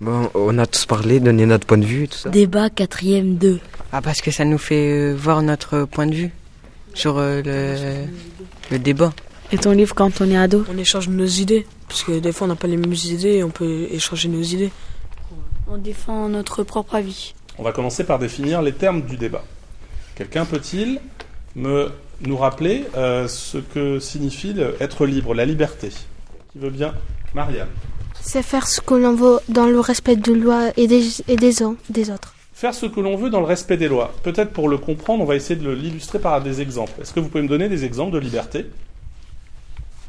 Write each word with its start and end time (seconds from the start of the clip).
Bon, 0.00 0.30
on 0.34 0.56
a 0.58 0.66
tous 0.66 0.86
parlé, 0.86 1.20
donné 1.20 1.44
notre 1.46 1.66
point 1.66 1.76
de 1.78 1.84
vue 1.84 2.04
et 2.04 2.08
tout 2.08 2.16
ça. 2.18 2.30
Débat 2.30 2.70
quatrième 2.70 3.36
2. 3.36 3.60
Ah, 3.92 4.00
parce 4.00 4.20
que 4.22 4.30
ça 4.30 4.44
nous 4.44 4.56
fait 4.58 4.92
euh, 4.92 5.14
voir 5.14 5.42
notre 5.42 5.84
point 5.84 6.06
de 6.06 6.14
vue 6.14 6.30
sur 6.94 7.18
euh, 7.18 7.42
le, 7.44 8.06
le 8.70 8.78
débat. 8.78 9.12
Et 9.52 9.58
ton 9.58 9.72
livre 9.72 9.94
quand 9.94 10.20
on 10.20 10.30
est 10.30 10.36
ado? 10.36 10.64
On 10.72 10.78
échange 10.78 11.08
nos 11.08 11.26
idées, 11.26 11.66
parce 11.88 12.02
que 12.04 12.18
des 12.18 12.32
fois 12.32 12.46
on 12.46 12.48
n'a 12.48 12.56
pas 12.56 12.68
les 12.68 12.76
mêmes 12.78 12.94
idées 12.94 13.34
et 13.34 13.44
on 13.44 13.50
peut 13.50 13.88
échanger 13.90 14.28
nos 14.28 14.42
idées. 14.42 14.70
On 15.68 15.76
défend 15.76 16.28
notre 16.28 16.62
propre 16.62 16.94
avis. 16.94 17.34
On 17.58 17.62
va 17.62 17.72
commencer 17.72 18.04
par 18.04 18.18
définir 18.18 18.62
les 18.62 18.72
termes 18.72 19.02
du 19.02 19.16
débat. 19.16 19.44
Quelqu'un 20.14 20.44
peut-il 20.46 20.98
me 21.56 21.90
nous 22.22 22.36
rappeler 22.36 22.84
euh, 22.96 23.28
ce 23.28 23.58
que 23.58 23.98
signifie 23.98 24.52
le- 24.54 24.76
être 24.80 25.04
libre, 25.04 25.34
la 25.34 25.44
liberté? 25.44 25.90
Qui 26.52 26.58
veut 26.58 26.70
bien? 26.70 26.94
Marianne. 27.34 27.68
C'est 28.22 28.42
faire 28.42 28.66
ce 28.66 28.80
que 28.80 28.94
l'on 28.94 29.14
veut 29.14 29.40
dans 29.48 29.66
le 29.66 29.80
respect 29.80 30.16
de 30.16 30.32
loi 30.32 30.70
et 30.76 30.86
des, 30.86 31.20
et 31.28 31.36
des, 31.36 31.62
autres. 31.62 32.34
Faire 32.52 32.74
ce 32.74 32.86
que 32.86 33.00
l'on 33.00 33.16
veut 33.16 33.30
dans 33.30 33.40
le 33.40 33.46
respect 33.46 33.76
des 33.76 33.88
lois. 33.88 34.12
Peut-être 34.22 34.52
pour 34.52 34.68
le 34.68 34.78
comprendre, 34.78 35.22
on 35.22 35.26
va 35.26 35.36
essayer 35.36 35.58
de 35.58 35.70
l'illustrer 35.70 36.18
par 36.18 36.42
des 36.42 36.60
exemples. 36.60 37.00
Est-ce 37.00 37.12
que 37.12 37.20
vous 37.20 37.28
pouvez 37.28 37.42
me 37.42 37.48
donner 37.48 37.68
des 37.68 37.84
exemples 37.84 38.12
de 38.12 38.18
liberté? 38.18 38.66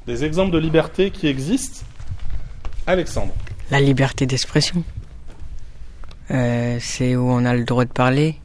Des 0.08 0.26
exemples 0.26 0.52
de 0.52 0.58
liberté 0.58 1.12
qui 1.12 1.28
existent? 1.28 1.86
Alexandre. 2.86 3.34
La 3.70 3.80
liberté 3.80 4.26
d'expression. 4.26 4.84
Euh, 6.32 6.78
c'est 6.80 7.16
où 7.16 7.30
on 7.30 7.46
a 7.46 7.54
le 7.54 7.64
droit 7.64 7.86
de 7.86 7.92
parler. 7.92 8.36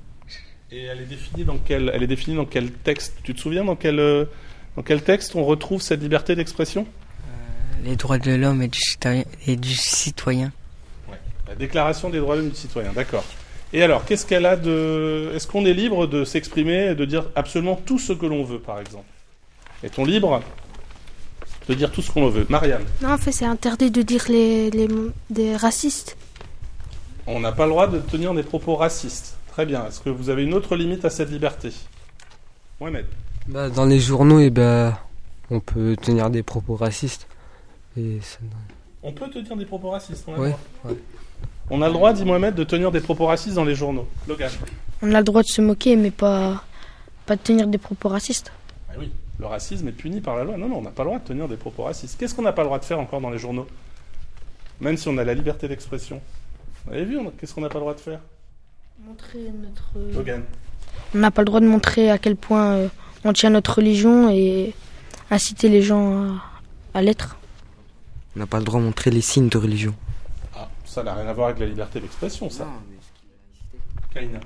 Et 0.71 0.85
elle 0.85 1.01
est 1.01 1.07
définie 1.07 1.45
dans 1.45 1.59
quel, 1.59 1.91
elle 1.95 2.03
est 2.03 2.09
définie 2.09 2.37
dans 2.37 2.45
quel 2.45 2.71
texte? 2.71 3.15
Tu 3.23 3.35
te 3.35 3.41
souviens 3.41 3.65
dans 3.65 3.77
quel, 3.77 3.99
euh, 3.99 4.25
dans 4.77 4.83
quel 4.83 5.03
texte 5.03 5.35
on 5.37 5.45
retrouve 5.45 5.81
cette 5.81 6.01
liberté 6.01 6.35
d'expression? 6.35 6.87
Les 7.85 7.97
droits 7.97 8.19
de 8.19 8.33
l'homme 8.33 8.63
et 8.63 8.69
du 8.69 8.79
citoyen. 8.81 9.25
Et 9.47 9.57
du 9.57 9.75
citoyen. 9.75 10.53
La 11.49 11.55
Déclaration 11.55 12.11
des 12.11 12.19
droits 12.19 12.35
de 12.37 12.41
l'homme 12.41 12.49
et 12.51 12.53
du 12.55 12.59
citoyen, 12.59 12.93
d'accord. 12.93 13.25
Et 13.73 13.83
alors, 13.83 14.05
qu'est-ce 14.05 14.27
qu'elle 14.27 14.47
a 14.47 14.57
de... 14.57 15.31
Est-ce 15.35 15.47
qu'on 15.47 15.65
est 15.67 15.75
libre 15.75 16.07
de 16.07 16.25
s'exprimer 16.25 16.91
et 16.91 16.95
de 16.95 17.05
dire 17.05 17.25
absolument 17.35 17.77
tout 17.85 17.99
ce 17.99 18.13
que 18.13 18.27
l'on 18.27 18.45
veut, 18.45 18.59
par 18.59 18.81
exemple? 18.81 19.07
Est-on 19.83 20.05
libre 20.05 20.43
de 21.69 21.75
dire 21.75 21.91
tout 21.91 22.01
ce 22.03 22.11
qu'on 22.11 22.29
veut? 22.29 22.47
Marianne, 22.49 22.85
Non, 23.03 23.11
en 23.13 23.19
fait, 23.19 23.33
c'est 23.33 23.45
interdit 23.45 23.91
de 23.91 24.03
dire 24.03 24.25
les, 24.29 24.71
les, 24.71 24.89
des 25.31 25.57
racistes. 25.57 26.17
on 27.27 27.41
n'a 27.41 27.53
pas 27.53 27.65
le 27.65 27.71
droit 27.71 27.87
de 27.89 27.99
tenir 27.99 28.33
des 28.35 28.43
propos 28.45 28.77
racistes. 28.77 29.37
Très 29.53 29.67
bien. 29.67 29.87
Est-ce 29.87 30.01
que 30.01 30.11
vous 30.11 30.31
avez 30.31 30.45
une 30.45 30.55
autre 30.55 30.77
limite 30.77 31.05
à 31.05 31.11
cette 31.11 31.31
liberté? 31.31 31.73
Mohamed? 32.81 33.07
Bah, 33.49 33.69
dans 33.69 33.85
les 33.87 34.01
journaux, 34.01 34.41
eh 34.41 34.51
ben, 34.51 34.97
on 35.51 35.61
peut 35.61 35.97
tenir 36.01 36.31
des 36.31 36.43
propos 36.43 36.77
racistes. 36.77 37.27
Et 37.97 38.19
ça- 38.21 38.39
On 39.03 39.13
peut 39.13 39.29
tenir 39.31 39.57
des 39.57 39.65
propos 39.67 39.91
racistes, 39.91 40.25
on 40.27 40.35
a 40.35 40.37
le 40.37 40.43
droit. 40.49 40.59
ouais. 40.85 40.97
On 41.71 41.83
a 41.83 41.87
le 41.89 41.93
droit, 41.95 42.13
dit 42.13 42.25
Mohamed, 42.25 42.55
de 42.55 42.65
tenir 42.65 42.93
des 42.93 43.01
propos 43.01 43.27
racistes 43.27 43.57
dans 43.57 43.65
les 43.65 43.75
journaux. 43.75 44.07
Logan 44.29 44.51
On 45.03 45.13
a 45.13 45.19
le 45.19 45.25
droit 45.25 45.43
de 45.43 45.49
se 45.49 45.61
moquer, 45.61 45.97
mais 45.97 46.11
pas, 46.11 46.63
pas 47.27 47.37
de 47.37 47.41
tenir 47.43 47.67
des 47.67 47.79
propos 47.79 48.09
racistes. 48.09 48.53
Ah 48.89 48.95
oui, 48.99 49.11
le 49.39 49.47
racisme 49.47 49.89
est 49.89 49.93
puni 49.93 50.21
par 50.21 50.37
la 50.37 50.45
loi. 50.45 50.57
Non, 50.57 50.69
non, 50.69 50.79
on 50.79 50.83
n'a 50.83 50.91
pas 50.91 51.03
le 51.03 51.09
droit 51.11 51.19
de 51.19 51.25
tenir 51.25 51.49
des 51.49 51.57
propos 51.57 51.85
racistes. 51.85 52.17
Qu'est-ce 52.19 52.35
qu'on 52.35 52.43
n'a 52.43 52.53
pas 52.53 52.63
le 52.63 52.67
droit 52.69 52.79
de 52.79 52.85
faire 52.85 53.01
encore 53.01 53.21
dans 53.21 53.31
les 53.31 53.39
journaux? 53.39 53.67
Même 54.81 54.97
si 54.97 55.09
on 55.09 55.17
a 55.19 55.25
la 55.25 55.35
liberté 55.35 55.67
d'expression. 55.69 56.21
Vous 56.87 56.93
avez 56.93 57.05
vu, 57.05 57.19
qu'est-ce 57.39 57.55
qu'on 57.55 57.63
n'a 57.63 57.69
pas 57.69 57.75
le 57.79 57.81
droit 57.81 57.95
de 57.95 58.01
faire? 58.01 58.21
Montrer 59.05 59.51
notre... 59.63 60.17
Logan 60.17 60.43
On 61.15 61.19
n'a 61.19 61.31
pas 61.31 61.43
le 61.43 61.47
droit 61.47 61.61
de 61.61 61.67
montrer 61.67 62.11
à 62.11 62.19
quel 62.19 62.37
point 62.37 62.75
euh, 62.75 62.89
on 63.25 63.33
tient 63.33 63.51
notre 63.51 63.75
religion 63.77 64.31
et 64.31 64.73
inciter 65.31 65.69
les 65.69 65.83
gens 65.83 66.23
à, 66.23 66.43
à 66.95 67.03
l'être. 67.03 67.36
On 68.37 68.39
n'a 68.41 68.47
pas 68.47 68.59
le 68.59 68.65
droit 68.65 68.79
de 68.81 68.85
montrer 68.85 69.11
les 69.11 69.23
signes 69.23 69.49
de 69.49 69.57
religion. 69.59 69.95
Ah, 70.55 70.69
ça 70.85 71.03
n'a 71.03 71.15
rien 71.15 71.27
à 71.27 71.33
voir 71.33 71.49
avec 71.49 71.61
la 71.61 71.67
liberté 71.67 72.01
d'expression, 72.01 72.51
ça. 72.51 72.67
Kaina, 74.13 74.39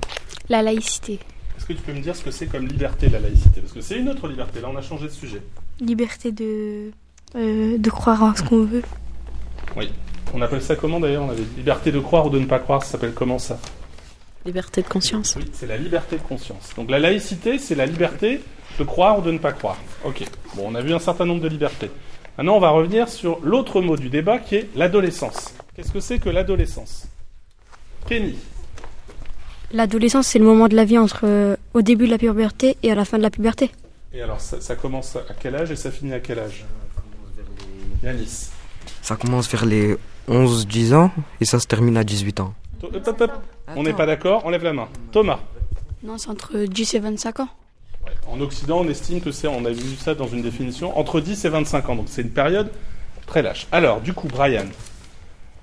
La 0.49 0.63
laïcité. 0.63 1.19
est-ce 1.59 1.67
que 1.67 1.73
tu 1.73 1.83
peux 1.83 1.93
me 1.93 2.01
dire 2.01 2.15
ce 2.17 2.23
que 2.25 2.31
c'est 2.31 2.47
comme 2.47 2.67
liberté, 2.67 3.09
la 3.09 3.21
laïcité? 3.21 3.61
Parce 3.61 3.73
que 3.73 3.81
c'est 3.81 3.99
une 3.99 4.09
autre 4.09 4.29
liberté, 4.29 4.61
là 4.61 4.69
on 4.73 4.77
a 4.77 4.83
changé 4.83 5.07
de 5.07 5.13
sujet. 5.13 5.43
Liberté 5.81 6.31
de, 6.33 6.91
euh, 7.37 7.79
de 7.79 7.91
croire 7.91 8.23
en 8.23 8.35
ce 8.35 8.43
qu'on 8.43 8.65
veut. 8.65 8.83
On 10.33 10.41
appelle 10.43 10.63
ça 10.63 10.77
comment 10.77 11.01
d'ailleurs? 11.01 11.25
On 11.25 11.31
avait 11.31 11.43
liberté 11.57 11.91
de 11.91 11.99
croire 11.99 12.27
ou 12.27 12.31
de 12.31 12.39
ne 12.39 12.47
pas 12.47 12.61
croire, 12.61 12.85
ça 12.85 12.93
s'appelle 12.93 13.13
comment 13.15 13.39
ça? 13.39 13.59
Liberté 14.47 14.83
de 14.83 14.89
conscience. 14.89 15.35
Oui, 15.37 15.45
c'est 15.53 15.67
la 15.67 15.77
liberté 15.77 16.17
de 16.17 16.23
conscience. 16.23 16.71
Donc 16.77 16.91
la 16.91 16.99
laïcité, 17.01 17.59
c'est 17.59 17.75
la 17.75 17.87
liberté 17.87 18.41
de 18.79 18.85
croire 18.85 19.19
ou 19.19 19.23
de 19.23 19.33
ne 19.33 19.39
pas 19.39 19.53
croire. 19.53 19.77
Ok. 20.05 20.25
Bon, 20.55 20.65
on 20.69 20.75
a 20.77 20.81
vu 20.81 20.95
un 20.95 20.99
certain 21.01 21.27
nombre 21.27 21.43
de 21.43 21.49
libertés. 21.49 21.91
Maintenant, 22.41 22.57
on 22.57 22.61
va 22.61 22.71
revenir 22.71 23.11
sur 23.11 23.39
l'autre 23.43 23.83
mot 23.83 23.99
du 23.99 24.09
débat 24.09 24.39
qui 24.39 24.55
est 24.55 24.71
l'adolescence. 24.75 25.53
Qu'est-ce 25.77 25.93
que 25.93 26.01
c'est 26.01 26.19
que 26.19 26.31
l'adolescence? 26.31 27.07
Kenny. 28.09 28.35
L'adolescence, 29.73 30.29
c'est 30.29 30.39
le 30.39 30.47
moment 30.47 30.67
de 30.67 30.75
la 30.75 30.87
vie 30.87 30.97
entre 30.97 31.25
euh, 31.25 31.57
au 31.75 31.83
début 31.83 32.07
de 32.07 32.11
la 32.13 32.17
puberté 32.17 32.79
et 32.83 32.91
à 32.91 32.95
la 32.95 33.05
fin 33.05 33.19
de 33.19 33.23
la 33.23 33.29
puberté. 33.29 33.71
Et 34.15 34.23
alors, 34.23 34.41
ça, 34.41 34.59
ça 34.63 34.75
commence 34.75 35.17
à 35.17 35.35
quel 35.39 35.55
âge 35.55 35.71
et 35.71 35.77
ça 35.77 35.91
finit 35.91 36.15
à 36.15 36.21
quel 36.21 36.39
âge? 36.39 36.65
Yanis. 38.03 38.49
Ça 39.03 39.17
commence 39.17 39.47
vers 39.51 39.67
les 39.67 39.99
11-10 40.27 40.95
ans 40.95 41.11
et 41.43 41.45
ça 41.45 41.61
se 41.61 41.67
termine 41.67 41.99
à 41.99 42.05
18 42.05 42.41
ans. 42.41 42.55
On 43.77 43.83
n'est 43.83 43.93
pas 43.93 44.07
d'accord, 44.07 44.47
on 44.47 44.49
lève 44.49 44.65
la 44.65 44.73
main. 44.73 44.89
Thomas. 45.13 45.41
Non, 46.03 46.17
c'est 46.17 46.31
entre 46.31 46.57
10 46.57 46.95
et 46.95 47.01
25 47.01 47.41
ans. 47.41 47.49
En 48.29 48.41
Occident, 48.41 48.81
on 48.81 48.89
estime 48.89 49.21
que 49.21 49.33
c'est, 49.33 49.49
on 49.49 49.65
a 49.65 49.71
vu 49.71 49.97
ça 49.97 50.15
dans 50.15 50.29
une 50.29 50.43
définition, 50.43 50.97
entre 50.99 51.21
10 51.21 51.45
et 51.45 51.49
25 51.49 51.89
ans. 51.91 51.97
Donc 51.97 52.07
c'est 52.09 52.23
une 52.23 52.31
période 52.31 52.69
très 53.27 53.43
lâche. 53.43 53.67
Alors, 53.73 54.01
du 54.01 54.13
coup, 54.13 54.29
Brian, 54.29 54.67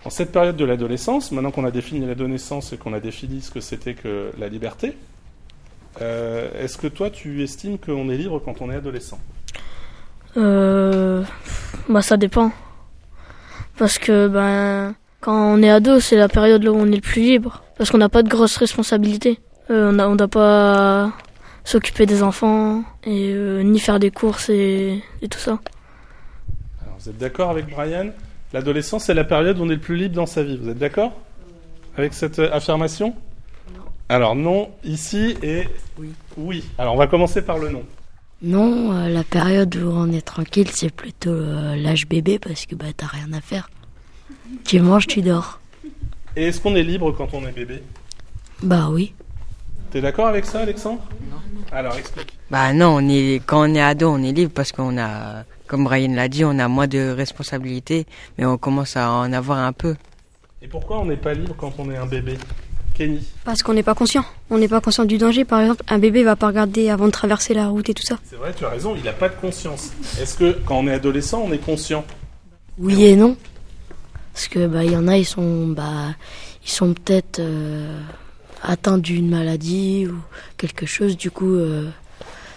en 0.06 0.10
cette 0.10 0.32
période 0.32 0.56
de 0.58 0.66
l'adolescence, 0.66 1.32
maintenant 1.32 1.52
qu'on 1.52 1.66
a 1.66 1.72
défini 1.72 2.06
l'adolescence 2.06 2.74
et 2.74 2.78
qu'on 2.78 2.94
a 2.94 3.00
défini 3.00 3.42
ce 3.42 3.52
que 3.52 3.62
c'était 3.62 3.94
que 3.94 4.32
la 4.38 4.50
liberté, 4.50 4.96
euh, 6.02 6.50
est-ce 6.64 6.78
que 6.78 6.88
toi, 6.88 7.10
tu 7.10 7.42
estimes 7.44 7.78
qu'on 7.78 8.10
est 8.10 8.18
libre 8.18 8.40
quand 8.44 8.62
on 8.62 8.70
est 8.70 8.76
adolescent? 8.76 9.20
Euh, 10.36 11.24
bah 11.90 12.02
ça 12.02 12.18
dépend. 12.18 12.52
Parce 13.78 13.98
que 13.98 14.28
ben 14.28 14.94
quand 15.22 15.54
on 15.56 15.62
est 15.64 15.70
ado, 15.70 16.00
c'est 16.00 16.16
la 16.18 16.28
période 16.30 16.66
où 16.68 16.74
on 16.76 16.86
est 16.92 16.96
le 16.96 17.02
plus 17.02 17.22
libre. 17.22 17.64
Parce 17.78 17.90
qu'on 17.90 17.98
n'a 17.98 18.10
pas 18.10 18.24
de 18.24 18.30
grosses 18.30 18.58
responsabilités. 18.58 19.40
Euh, 19.72 19.92
on 19.94 20.00
a- 20.00 20.08
on 20.08 20.16
doit 20.16 20.28
pas 20.28 21.12
s'occuper 21.68 22.06
des 22.06 22.24
enfants 22.24 22.84
et 23.04 23.34
euh, 23.34 23.62
ni 23.62 23.80
faire 23.80 24.00
des 24.00 24.10
courses 24.10 24.50
et, 24.50 25.04
et 25.22 25.28
tout 25.28 25.40
ça. 25.40 25.60
Alors, 26.82 26.96
vous 26.98 27.10
êtes 27.10 27.18
d'accord 27.18 27.50
avec 27.50 27.70
Brian? 27.70 28.12
L'adolescence, 28.54 29.04
c'est 29.04 29.14
la 29.14 29.26
période 29.26 29.60
où 29.60 29.64
on 29.64 29.70
est 29.70 29.76
le 29.76 29.82
plus 29.82 29.98
libre 29.98 30.16
dans 30.16 30.26
sa 30.26 30.44
vie. 30.44 30.58
Vous 30.58 30.70
êtes 30.70 30.78
d'accord? 30.78 31.12
Avec 31.98 32.14
cette 32.14 32.40
euh, 32.40 32.50
affirmation? 32.54 33.14
Alors 34.08 34.36
non, 34.36 34.70
ici 34.86 35.36
et 35.44 35.68
Oui. 35.98 36.14
Oui. 36.38 36.64
Alors 36.78 36.94
on 36.94 36.98
va 36.98 37.08
commencer 37.08 37.42
par 37.42 37.58
le 37.58 37.70
non. 37.70 37.84
Non, 38.42 38.94
euh, 38.94 39.10
la 39.10 39.26
période 39.26 39.76
où 39.76 39.90
on 39.90 40.10
est 40.14 40.22
tranquille, 40.22 40.70
c'est 40.72 40.94
plutôt 40.94 41.32
euh, 41.32 41.76
l'âge 41.76 42.08
bébé 42.08 42.40
parce 42.40 42.66
que 42.66 42.76
bah 42.76 42.86
t'as 42.96 43.08
rien 43.08 43.34
à 43.34 43.42
faire. 43.42 43.70
Tu 44.64 44.80
manges, 44.80 45.08
tu 45.08 45.22
dors. 45.22 45.60
Et 46.38 46.46
est-ce 46.46 46.62
qu'on 46.62 46.76
est 46.76 46.84
libre 46.84 47.12
quand 47.12 47.34
on 47.34 47.46
est 47.46 47.52
bébé? 47.52 47.84
Bah 48.64 48.88
oui. 48.90 49.14
T'es 49.92 50.00
d'accord 50.00 50.28
avec 50.28 50.46
ça, 50.46 50.60
Alexandre? 50.62 51.02
Non. 51.12 51.17
Alors 51.72 51.96
explique. 51.96 52.38
Bah 52.50 52.74
non, 52.74 52.98
on 52.98 53.10
est, 53.10 53.42
quand 53.46 53.70
on 53.70 53.76
est 53.76 53.82
ado, 53.82 54.10
on 54.10 54.24
est 54.24 54.32
libre 54.32 54.52
parce 54.54 54.72
qu'on 54.72 54.98
a, 54.98 55.44
comme 55.68 55.84
Brian 55.84 56.14
l'a 56.14 56.28
dit, 56.28 56.46
on 56.46 56.58
a 56.60 56.68
moins 56.68 56.88
de 56.88 57.10
responsabilités, 57.10 58.06
mais 58.38 58.46
on 58.46 58.58
commence 58.58 58.96
à 58.98 59.12
en 59.12 59.34
avoir 59.34 59.60
un 59.60 59.74
peu. 59.74 59.96
Et 60.62 60.68
pourquoi 60.68 61.00
on 61.00 61.06
n'est 61.06 61.18
pas 61.18 61.34
libre 61.34 61.56
quand 61.58 61.74
on 61.78 61.92
est 61.92 61.98
un 61.98 62.06
bébé? 62.06 62.38
Kenny. 62.96 63.22
Parce 63.44 63.62
qu'on 63.62 63.74
n'est 63.74 63.84
pas 63.84 63.94
conscient. 63.94 64.26
On 64.50 64.58
n'est 64.58 64.68
pas 64.68 64.82
conscient 64.82 65.06
du 65.06 65.20
danger. 65.20 65.46
Par 65.46 65.62
exemple, 65.62 65.84
un 65.88 66.00
bébé 66.00 66.24
va 66.24 66.36
pas 66.36 66.48
regarder 66.48 66.90
avant 66.90 67.06
de 67.06 67.12
traverser 67.12 67.54
la 67.54 67.68
route 67.68 67.88
et 67.90 67.94
tout 67.94 68.04
ça. 68.04 68.18
C'est 68.24 68.38
vrai, 68.38 68.54
tu 68.58 68.66
as 68.66 68.70
raison, 68.70 68.96
il 68.96 69.04
n'a 69.04 69.14
pas 69.14 69.30
de 69.30 69.36
conscience. 69.36 69.92
Est-ce 70.20 70.36
que 70.36 70.58
quand 70.66 70.78
on 70.80 70.88
est 70.88 70.94
adolescent, 70.94 71.44
on 71.46 71.52
est 71.52 71.64
conscient? 71.64 72.04
Oui 72.80 73.06
et 73.06 73.16
non. 73.16 73.38
Parce 74.34 74.48
que 74.48 74.66
bah 74.68 74.84
il 74.84 74.92
y 74.92 74.98
en 74.98 75.08
a, 75.08 75.18
ils 75.18 75.26
sont 75.26 75.68
bah 75.68 76.16
ils 76.64 76.70
sont 76.70 76.94
peut-être 76.94 77.40
euh, 77.40 78.00
atteints 78.64 78.98
d'une 78.98 79.30
maladie 79.30 80.08
ou 80.08 80.16
quelque 80.58 80.86
chose. 80.86 81.16
Du 81.18 81.32
coup, 81.32 81.56
euh, 81.56 81.90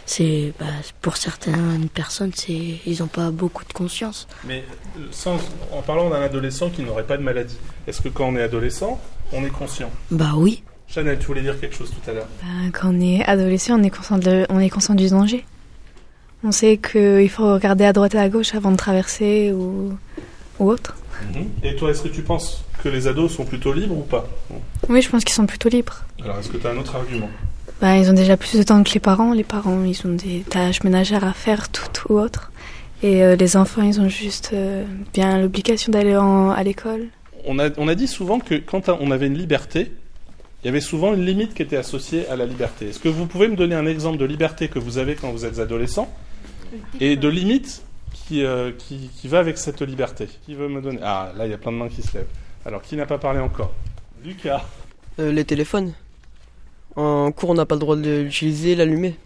c'est 0.07 0.53
bah, 0.59 0.67
pour 1.03 1.17
certaines 1.17 1.89
personnes, 1.89 2.33
c'est 2.35 2.53
ils 2.87 2.99
n'ont 3.01 3.07
pas 3.09 3.31
beaucoup 3.31 3.65
de 3.65 3.73
conscience. 3.73 4.27
Mais 4.47 4.65
euh, 4.99 5.07
sans, 5.11 5.37
en 5.73 5.83
parlant 5.83 6.11
d'un 6.11 6.23
adolescent 6.23 6.71
qui 6.71 6.83
n'aurait 6.83 7.05
pas 7.07 7.17
de 7.17 7.23
maladie, 7.23 7.57
est-ce 7.87 8.01
que 8.03 8.09
quand 8.09 8.27
on 8.27 8.37
est 8.37 8.43
adolescent, 8.43 9.01
on 9.33 9.45
est 9.45 9.51
conscient? 9.51 9.91
Bah 10.11 10.33
oui. 10.37 10.63
Chanel, 10.89 11.19
tu 11.21 11.27
voulais 11.27 11.43
dire 11.43 11.59
quelque 11.61 11.77
chose 11.77 11.91
tout 11.91 12.11
à 12.11 12.15
l'heure 12.15 12.27
Ben, 12.43 12.71
quand 12.73 12.93
on 12.93 13.01
est 13.01 13.25
adolescent, 13.25 13.79
on 13.79 13.83
est 13.85 13.91
conscient, 13.91 14.19
de- 14.19 14.45
on 14.51 14.59
est 14.59 14.71
conscient 14.71 14.95
du 14.97 15.09
danger. 15.09 15.45
On 16.43 16.51
sait 16.51 16.79
qu'il 16.79 17.29
faut 17.31 17.53
regarder 17.55 17.85
à 17.85 17.93
droite 17.93 18.15
et 18.15 18.19
à 18.19 18.29
gauche 18.29 18.55
avant 18.57 18.73
de 18.73 18.77
traverser 18.77 19.53
ou, 19.53 19.93
ou 20.59 20.69
autre. 20.71 20.97
Et 21.63 21.77
toi, 21.77 21.91
est-ce 21.91 22.03
que 22.03 22.09
tu 22.09 22.23
penses 22.23 22.65
que 22.83 22.89
les 22.89 23.07
ados 23.09 23.33
sont 23.33 23.45
plutôt 23.45 23.73
libres 23.73 23.97
ou 23.97 24.03
pas 24.03 24.29
Oui, 24.89 25.03
je 25.03 25.09
pense 25.09 25.25
qu'ils 25.25 25.35
sont 25.35 25.47
plutôt 25.47 25.69
libres. 25.69 26.05
Alors, 26.23 26.39
est-ce 26.39 26.49
que 26.49 26.57
tu 26.57 26.67
as 26.67 26.71
un 26.71 26.77
autre 26.77 26.97
argument 26.97 27.29
Ben, 27.81 27.97
ils 27.97 28.11
ont 28.11 28.15
déjà 28.15 28.37
plus 28.37 28.59
de 28.59 28.63
temps 28.63 28.83
que 28.83 28.93
les 28.93 29.01
parents. 29.01 29.33
Les 29.33 29.45
parents, 29.45 29.85
ils 29.85 30.07
ont 30.07 30.15
des 30.15 30.41
tâches 30.49 30.83
ménagères 30.83 31.25
à 31.25 31.33
faire, 31.33 31.69
tout 31.71 32.13
ou 32.13 32.19
autre. 32.19 32.51
Et 33.03 33.23
euh, 33.23 33.37
les 33.37 33.57
enfants, 33.57 33.83
ils 33.83 34.01
ont 34.01 34.09
juste 34.09 34.51
euh, 34.53 34.85
bien 35.13 35.39
l'obligation 35.41 35.93
d'aller 35.93 36.15
à 36.15 36.63
l'école. 36.63 37.07
on 37.47 37.59
a, 37.59 37.71
on 37.79 37.89
a 37.89 37.95
dit 37.95 38.09
souvent 38.09 38.41
que 38.41 38.55
quand 38.55 38.89
on 38.89 39.11
avait 39.11 39.27
une 39.27 39.39
liberté, 39.39 39.93
il 40.63 40.67
y 40.67 40.69
avait 40.69 40.81
souvent 40.81 41.15
une 41.15 41.25
limite 41.25 41.55
qui 41.55 41.63
était 41.63 41.77
associée 41.79 42.29
à 42.29 42.37
la 42.37 42.45
liberté. 42.45 42.89
Est-ce 42.89 42.99
que 42.99 43.09
vous 43.09 43.27
pouvez 43.27 43.49
me 43.49 43.57
donner 43.57 43.75
un 43.75 43.87
exemple 43.87 44.19
de 44.19 44.27
liberté 44.27 44.69
que 44.69 44.79
vous 44.79 44.99
avez 44.99 45.15
quand 45.15 45.31
vous 45.31 45.47
êtes 45.47 45.59
adolescent 45.59 46.13
et 47.01 47.17
de 47.17 47.29
limite 47.29 47.83
qui, 48.13 48.45
euh, 48.45 48.71
qui, 48.77 49.11
qui 49.17 49.29
va 49.29 49.39
avec 49.39 49.57
cette 49.57 49.81
liberté? 49.81 50.29
Qui 50.45 50.55
veut 50.55 50.69
me 50.69 50.83
donner? 50.83 50.99
Ah, 51.03 51.33
là, 51.37 51.47
il 51.47 51.51
y 51.51 51.55
a 51.55 51.59
plein 51.59 51.73
de 51.73 51.79
mains 51.79 51.89
qui 51.89 52.03
se 52.03 52.13
lèvent. 52.19 52.27
Alors, 52.67 52.83
qui 52.83 52.97
n'a 52.97 53.07
pas 53.07 53.19
parlé 53.19 53.41
encore? 53.41 53.73
Lucas. 54.23 54.63
Euh, 55.19 55.33
les 55.33 55.45
téléphones. 55.45 55.93
En 56.97 57.33
cours, 57.33 57.51
on 57.51 57.55
n'a 57.55 57.67
pas 57.67 57.75
le 57.75 57.81
droit 57.81 57.97
de 57.97 58.21
l'utiliser, 58.23 58.75
l'allumer. 58.75 59.17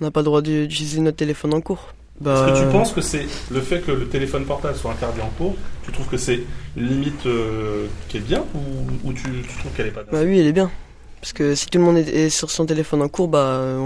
On 0.00 0.04
n'a 0.04 0.10
pas 0.10 0.20
le 0.20 0.24
droit 0.24 0.42
d'utiliser 0.42 1.00
notre 1.00 1.16
téléphone 1.16 1.54
en 1.54 1.60
cours. 1.60 1.94
Est-ce 2.20 2.52
que 2.52 2.66
tu 2.66 2.72
penses 2.72 2.92
que 2.92 3.00
c'est 3.00 3.26
le 3.50 3.60
fait 3.60 3.80
que 3.80 3.92
le 3.92 4.08
téléphone 4.08 4.44
portable 4.44 4.76
soit 4.76 4.90
interdit 4.90 5.20
en 5.20 5.28
cours 5.30 5.54
Tu 5.84 5.92
trouves 5.92 6.08
que 6.08 6.16
c'est 6.16 6.40
une 6.76 6.88
limite 6.88 7.26
euh, 7.26 7.86
qui 8.08 8.16
est 8.16 8.20
bien 8.20 8.44
ou, 9.04 9.12
tu, 9.12 9.22
tu, 9.22 9.58
trouves 9.58 9.72
qu'elle 9.76 9.86
est 9.86 9.92
pas 9.92 10.02
bien? 10.02 10.12
Bah 10.12 10.22
oui, 10.24 10.40
elle 10.40 10.46
est 10.46 10.52
bien. 10.52 10.68
Parce 11.20 11.32
que 11.32 11.54
si 11.54 11.66
tout 11.66 11.78
le 11.78 11.84
monde 11.84 11.96
est, 11.96 12.30
sur 12.30 12.50
son 12.50 12.66
téléphone 12.66 13.02
en 13.02 13.08
cours, 13.08 13.28
bah 13.28 13.76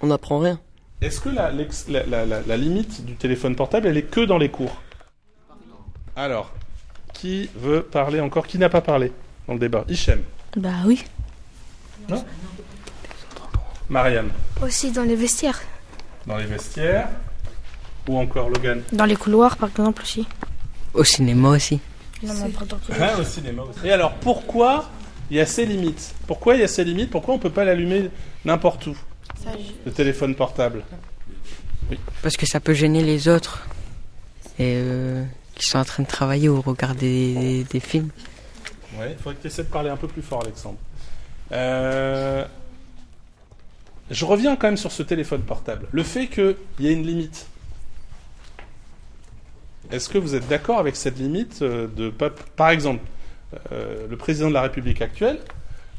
on 0.00 0.06
n'apprend 0.06 0.38
rien. 0.38 0.60
Est-ce 1.00 1.20
que 1.20 1.28
la, 1.28 1.50
la, 1.50 2.24
la, 2.24 2.40
la, 2.46 2.56
limite 2.56 3.04
du 3.04 3.14
téléphone 3.14 3.56
portable, 3.56 3.88
elle 3.88 3.96
est 3.96 4.02
que 4.02 4.20
dans 4.20 4.38
les 4.38 4.50
cours? 4.50 4.80
Alors, 6.16 6.52
qui 7.12 7.50
veut 7.56 7.82
parler 7.82 8.20
encore 8.20 8.46
Qui 8.46 8.58
n'a 8.58 8.68
pas 8.68 8.80
parlé 8.80 9.12
dans 9.46 9.54
le 9.54 9.58
débat? 9.58 9.84
Hichem 9.88 10.22
Bah 10.56 10.70
oui. 10.86 11.04
Non? 12.08 12.24
Marianne 13.88 14.30
Aussi 14.62 14.92
dans 14.92 15.02
les 15.02 15.16
vestiaires. 15.16 15.60
Dans 16.26 16.36
les 16.36 16.46
vestiaires 16.46 17.08
Ou 18.08 18.18
encore 18.18 18.48
Logan 18.48 18.82
Dans 18.92 19.04
les 19.04 19.16
couloirs, 19.16 19.56
par 19.56 19.70
exemple, 19.70 20.02
aussi. 20.02 20.26
Au 20.92 21.04
cinéma 21.04 21.48
aussi. 21.48 21.80
Ah, 22.26 23.18
au 23.18 23.24
cinéma 23.24 23.62
aussi. 23.62 23.86
Et 23.86 23.92
alors, 23.92 24.14
pourquoi 24.14 24.88
il 25.30 25.36
y 25.36 25.40
a 25.40 25.46
ces 25.46 25.66
limites? 25.66 26.14
Pourquoi 26.26 26.54
il 26.54 26.60
y 26.60 26.64
a 26.64 26.68
ces 26.68 26.84
limites? 26.84 27.10
Pourquoi 27.10 27.34
on 27.34 27.36
ne 27.38 27.42
peut 27.42 27.50
pas 27.50 27.64
l'allumer 27.64 28.10
n'importe 28.44 28.86
où? 28.86 28.96
Le 29.84 29.92
téléphone 29.92 30.34
portable 30.34 30.82
oui. 31.90 31.98
Parce 32.22 32.36
que 32.38 32.46
ça 32.46 32.60
peut 32.60 32.72
gêner 32.72 33.02
les 33.02 33.28
autres. 33.28 33.66
Et 34.58 34.76
euh, 34.76 35.22
qui 35.54 35.66
sont 35.66 35.78
en 35.78 35.84
train 35.84 36.02
de 36.02 36.08
travailler 36.08 36.48
ou 36.48 36.60
regarder 36.60 37.64
des, 37.70 37.80
films. 37.80 38.10
Ouais, 38.98 39.12
il 39.12 39.16
faudrait 39.16 39.34
que 39.36 39.42
tu 39.42 39.46
essaies 39.46 39.64
de 39.64 39.68
parler 39.68 39.90
un 39.90 39.96
peu 39.96 40.08
plus 40.08 40.22
fort, 40.22 40.42
Alexandre. 40.42 40.78
Euh, 41.52 42.44
je 44.10 44.24
reviens 44.24 44.56
quand 44.56 44.66
même 44.66 44.76
sur 44.76 44.92
ce 44.92 45.02
téléphone 45.02 45.42
portable. 45.42 45.86
Le 45.92 46.02
fait 46.02 46.26
qu'il 46.26 46.56
y 46.80 46.88
ait 46.88 46.92
une 46.92 47.06
limite. 47.06 47.46
Est-ce 49.90 50.08
que 50.08 50.18
vous 50.18 50.34
êtes 50.34 50.48
d'accord 50.48 50.78
avec 50.78 50.96
cette 50.96 51.18
limite 51.18 51.60
euh, 51.62 51.86
de 51.86 52.10
Par 52.10 52.70
exemple, 52.70 53.04
euh, 53.72 54.06
le 54.08 54.16
président 54.16 54.48
de 54.48 54.54
la 54.54 54.62
République 54.62 55.02
actuelle 55.02 55.38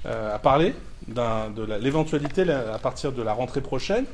a 0.08 0.38
parlé 0.38 0.76
de 1.08 1.64
l'éventualité 1.80 2.44
à 2.52 2.78
partir 2.78 3.12
de 3.12 3.24
la 3.24 3.34
rentrée 3.34 3.62
prochaine, 3.62 4.06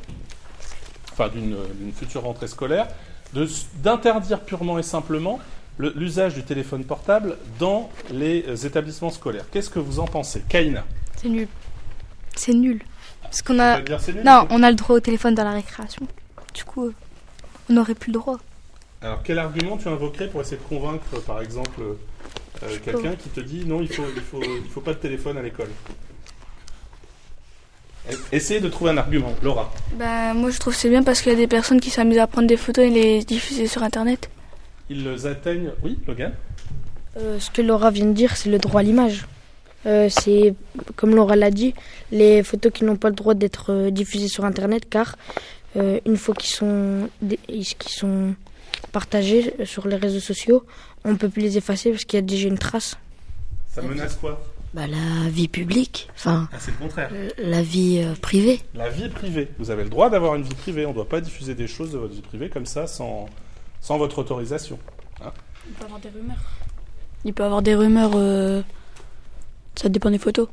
enfin 1.12 1.28
d'une 1.28 1.92
future 1.94 2.22
rentrée 2.22 2.48
scolaire, 2.48 2.88
d'interdire 3.34 4.42
purement 4.42 4.78
et 4.80 4.84
simplement 4.84 5.40
l'usage 5.78 6.34
du 6.36 6.44
téléphone 6.44 6.84
portable 6.84 7.38
dans 7.60 7.90
les 8.12 8.66
établissements 8.66 9.10
scolaires. 9.10 9.46
Qu'est-ce 9.52 9.70
que 9.70 9.80
vous 9.80 10.00
en 10.00 10.06
pensez 10.06 10.44
Kaina 10.48 10.86
C'est 11.16 11.30
nul. 11.30 11.48
C'est 12.36 12.54
nul. 12.54 12.82
Parce 13.24 13.42
qu'on 13.42 13.60
a. 13.60 13.80
non, 14.26 14.48
on 14.50 14.62
a 14.64 14.70
le 14.70 14.76
droit 14.76 14.98
au 14.98 15.00
téléphone 15.00 15.36
dans 15.36 15.44
la 15.44 15.54
récréation. 15.54 16.06
Du 16.54 16.64
coup, 16.66 16.88
euh, 16.88 16.94
on 17.70 17.74
n'aurait 17.74 17.96
plus 17.96 18.12
le 18.12 18.20
droit. 18.20 18.40
Alors, 19.02 19.24
quel 19.24 19.40
argument 19.40 19.78
tu 19.78 19.88
invoquerais 19.88 20.28
pour 20.28 20.42
essayer 20.42 20.58
de 20.58 20.64
convaincre, 20.64 21.20
par 21.26 21.42
exemple, 21.42 21.82
euh, 21.82 22.78
quelqu'un 22.84 23.16
qui 23.16 23.30
te 23.30 23.40
dit 23.40 23.66
non, 23.66 23.82
il 23.82 23.88
faut, 23.92 24.04
il 24.16 24.22
faut, 24.22 24.44
il 24.44 24.70
faut 24.70 24.82
pas 24.82 24.94
de 24.94 25.00
téléphone 25.00 25.38
à 25.38 25.42
l'école? 25.42 25.70
Essayez 28.32 28.62
de 28.62 28.70
trouver 28.70 28.92
un 28.92 28.98
argument. 28.98 29.34
Laura 29.44 29.74
bah, 29.96 30.34
Moi, 30.34 30.52
je 30.52 30.60
trouve 30.60 30.74
c'est 30.74 30.90
bien 30.90 31.04
parce 31.04 31.22
qu'il 31.22 31.32
y 31.32 31.36
a 31.36 31.38
des 31.38 31.48
personnes 31.48 31.82
qui 31.82 31.90
s'amusent 31.90 32.20
à 32.20 32.28
prendre 32.28 32.48
des 32.48 32.58
photos 32.58 32.86
et 32.86 32.90
les 32.90 33.24
diffuser 33.24 33.68
sur 33.68 33.84
Internet. 33.84 34.30
Ils 34.90 35.04
les 35.04 35.26
atteignent. 35.26 35.72
Oui, 35.84 35.98
Logan 36.08 36.34
euh, 37.18 37.40
Ce 37.40 37.52
que 37.52 37.62
Laura 37.62 37.92
vient 37.92 38.06
de 38.06 38.14
dire, 38.14 38.38
c'est 38.38 38.50
le 38.50 38.58
droit 38.58 38.82
à 38.82 38.84
l'image. 38.84 39.26
Euh, 39.86 40.08
c'est, 40.10 40.54
comme 40.96 41.16
Laura 41.16 41.36
l'a 41.36 41.52
dit, 41.52 41.74
les 42.12 42.44
photos 42.44 42.72
qui 42.72 42.86
n'ont 42.86 42.96
pas 42.96 43.10
le 43.10 43.16
droit 43.16 43.34
d'être 43.34 43.72
euh, 43.72 43.90
diffusées 43.90 44.28
sur 44.28 44.46
Internet, 44.46 44.90
car 44.90 45.18
une 45.74 46.18
fois 46.18 46.36
qu'ils 46.36 46.50
sont, 46.50 47.10
qu'ils 47.48 47.66
sont 47.88 48.36
partagés 48.92 49.54
sur 49.64 49.88
les 49.88 49.96
réseaux 49.96 50.20
sociaux, 50.20 50.66
on 51.06 51.12
ne 51.12 51.16
peut 51.16 51.30
plus 51.30 51.42
les 51.42 51.58
effacer 51.58 51.92
parce 51.92 52.04
qu'il 52.04 52.18
y 52.18 52.24
a 52.24 52.26
déjà 52.26 52.50
une 52.50 52.58
trace. 52.58 52.98
Ça 53.70 53.82
menace 53.82 54.16
quoi? 54.16 54.44
Bah, 54.74 54.88
la 54.88 55.30
vie 55.30 55.48
publique. 55.48 56.10
Enfin, 56.16 56.48
ah, 56.52 56.58
c'est 56.60 56.72
le 56.72 56.78
contraire. 56.78 57.12
La 57.38 57.62
vie 57.62 58.06
privée. 58.22 58.62
La 58.74 58.90
vie 58.90 59.10
privée. 59.10 59.50
Vous 59.60 59.72
avez 59.72 59.84
le 59.84 59.90
droit 59.90 60.10
d'avoir 60.10 60.36
une 60.36 60.44
vie 60.44 60.56
privée. 60.56 60.86
On 60.86 60.90
ne 60.90 60.96
doit 60.96 61.10
pas 61.10 61.22
diffuser 61.22 61.56
des 61.56 61.68
choses 61.68 61.92
de 61.92 61.98
votre 61.98 62.14
vie 62.14 62.22
privée 62.22 62.50
comme 62.50 62.66
ça 62.66 62.88
sans, 62.88 63.28
sans 63.80 63.98
votre 63.98 64.20
autorisation. 64.20 64.80
Hein 65.24 65.32
il 65.68 65.74
peut 65.74 65.84
y 65.84 65.86
avoir 65.86 66.00
des 66.00 66.10
rumeurs. 66.10 66.38
Il 67.26 67.34
peut 67.34 67.44
y 67.44 67.46
avoir 67.46 67.62
des 67.62 67.76
rumeurs. 67.76 68.64
Ça 69.76 69.90
dépend 69.90 70.12
des 70.12 70.18
photos. 70.18 70.48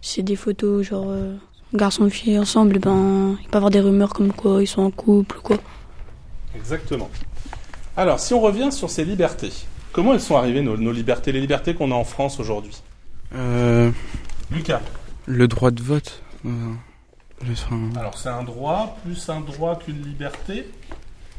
Si 0.00 0.14
c'est 0.14 0.22
des 0.22 0.36
photos 0.36 0.86
genre 0.86 1.06
euh, 1.08 1.34
garçon 1.74 2.06
et 2.06 2.10
fille 2.10 2.38
ensemble, 2.38 2.78
ben, 2.78 3.36
il 3.40 3.48
peut 3.48 3.54
y 3.54 3.56
avoir 3.56 3.70
des 3.70 3.80
rumeurs 3.80 4.12
comme 4.12 4.32
quoi 4.32 4.62
ils 4.62 4.66
sont 4.66 4.82
en 4.82 4.90
couple 4.90 5.38
ou 5.38 5.40
quoi. 5.40 5.56
Exactement. 6.54 7.10
Alors, 7.96 8.20
si 8.20 8.34
on 8.34 8.40
revient 8.40 8.72
sur 8.72 8.90
ces 8.90 9.04
libertés, 9.04 9.52
comment 9.92 10.14
elles 10.14 10.20
sont 10.20 10.36
arrivées, 10.36 10.62
nos, 10.62 10.92
libertés, 10.92 11.32
les 11.32 11.40
libertés 11.40 11.74
qu'on 11.74 11.90
a 11.90 11.94
en 11.94 12.04
France 12.04 12.40
aujourd'hui? 12.40 12.82
Euh, 13.36 13.90
Lucas 14.50 14.80
Le 15.26 15.48
droit 15.48 15.70
de 15.70 15.82
vote. 15.82 16.22
Euh, 16.44 16.50
Alors, 17.96 18.16
c'est 18.18 18.28
un 18.28 18.42
droit, 18.42 18.98
plus 19.04 19.28
un 19.28 19.40
droit 19.40 19.78
qu'une 19.78 20.02
liberté 20.02 20.68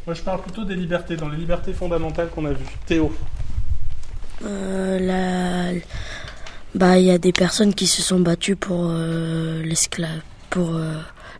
Moi, 0.05 0.13
je 0.13 0.21
parle 0.21 0.41
plutôt 0.41 0.63
des 0.63 0.75
libertés, 0.75 1.15
dans 1.15 1.29
les 1.29 1.37
libertés 1.37 1.73
fondamentales 1.73 2.29
qu'on 2.29 2.45
a 2.45 2.53
vues. 2.53 2.65
Théo 2.85 3.13
euh, 4.45 4.99
la, 4.99 5.73
bah, 6.75 6.99
il 6.99 7.05
y 7.05 7.11
a 7.11 7.17
des 7.17 7.31
personnes 7.31 7.73
qui 7.73 7.87
se 7.87 8.03
sont 8.03 8.19
battues 8.19 8.55
pour 8.55 8.89
euh, 8.89 9.63
l'esclave, 9.63 10.21
pour 10.51 10.75
euh, 10.75 10.93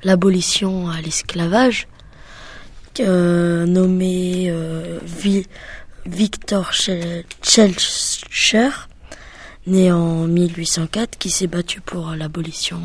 l'abolition 0.04 0.90
à 0.90 1.00
l'esclavage, 1.02 1.88
euh, 3.00 3.68
nommé 3.68 4.52
Victor 6.08 6.74
Schellcher, 6.74 8.70
né 9.68 9.92
en 9.92 10.28
1804, 10.28 11.18
qui 11.18 11.30
s'est 11.30 11.48
battu 11.48 11.82
pour 11.82 12.12
l'abolition 12.12 12.80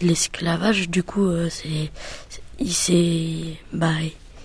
de 0.00 0.06
l'esclavage. 0.06 0.88
Du 0.88 1.02
coup, 1.02 1.28
c'est, 1.50 1.90
il 2.60 2.72
s'est, 2.72 3.56
bah, 3.72 3.90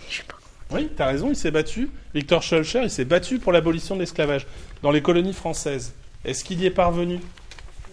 je 0.09 0.17
sais 0.17 0.24
pas. 0.24 0.36
Oui, 0.71 0.89
tu 0.95 1.01
as 1.01 1.07
raison, 1.07 1.29
il 1.29 1.36
s'est 1.36 1.51
battu. 1.51 1.89
Victor 2.13 2.41
Schellcher, 2.41 2.81
il 2.83 2.89
s'est 2.89 3.05
battu 3.05 3.39
pour 3.39 3.51
l'abolition 3.51 3.95
de 3.95 4.00
l'esclavage 4.00 4.47
dans 4.81 4.91
les 4.91 5.01
colonies 5.01 5.33
françaises. 5.33 5.93
Est-ce 6.25 6.43
qu'il 6.43 6.59
y 6.62 6.65
est 6.65 6.71
parvenu? 6.71 7.19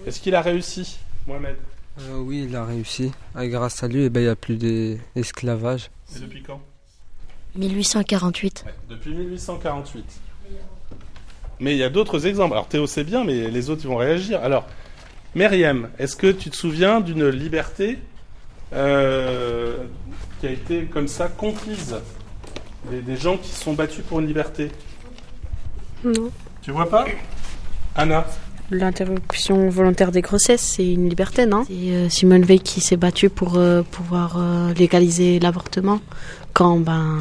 Est-ce 0.06 0.20
qu'il 0.20 0.34
a 0.34 0.42
réussi, 0.42 0.98
Mohamed 1.26 1.56
euh, 2.00 2.18
Oui, 2.18 2.46
il 2.48 2.56
a 2.56 2.64
réussi. 2.64 3.12
Ah, 3.34 3.46
grâce 3.46 3.82
à 3.82 3.88
lui, 3.88 4.04
eh 4.04 4.10
ben, 4.10 4.20
il 4.20 4.24
n'y 4.24 4.28
a 4.30 4.36
plus 4.36 4.56
d'esclavage. 4.56 5.90
Et 6.16 6.20
depuis 6.20 6.42
quand? 6.42 6.60
1848. 7.56 8.64
depuis 8.88 9.14
1848. 9.14 10.04
Mais 11.60 11.72
il 11.72 11.78
y 11.78 11.84
a 11.84 11.90
d'autres 11.90 12.26
exemples. 12.26 12.54
Alors 12.54 12.68
Théo 12.68 12.86
c'est 12.86 13.04
bien, 13.04 13.24
mais 13.24 13.50
les 13.50 13.70
autres 13.70 13.82
ils 13.84 13.88
vont 13.88 13.96
réagir. 13.96 14.42
Alors, 14.42 14.66
Myriam, 15.34 15.88
est-ce 15.98 16.16
que 16.16 16.30
tu 16.30 16.50
te 16.50 16.56
souviens 16.56 17.00
d'une 17.00 17.28
liberté 17.28 17.98
euh, 18.72 19.76
qui 20.40 20.46
a 20.46 20.50
été 20.50 20.84
comme 20.84 21.08
ça 21.08 21.28
conquise? 21.28 21.96
Des, 22.90 23.00
des 23.00 23.16
gens 23.16 23.36
qui 23.38 23.48
se 23.48 23.62
sont 23.62 23.72
battus 23.72 24.04
pour 24.04 24.20
une 24.20 24.26
liberté? 24.26 24.70
Non. 26.04 26.30
Tu 26.62 26.70
vois 26.70 26.88
pas? 26.88 27.06
Anna 27.96 28.26
L'interruption 28.70 29.68
volontaire 29.68 30.10
des 30.10 30.22
grossesses, 30.22 30.62
c'est 30.62 30.90
une 30.90 31.08
liberté, 31.08 31.44
non? 31.44 31.64
C'est 31.66 31.72
euh, 31.72 32.08
Simone 32.08 32.44
Veil 32.44 32.60
qui 32.60 32.80
s'est 32.80 32.96
battue 32.96 33.28
pour 33.28 33.56
euh, 33.56 33.82
pouvoir 33.82 34.36
euh, 34.38 34.72
légaliser 34.72 35.38
l'avortement 35.38 36.00
quand, 36.54 36.78
ben, 36.78 37.18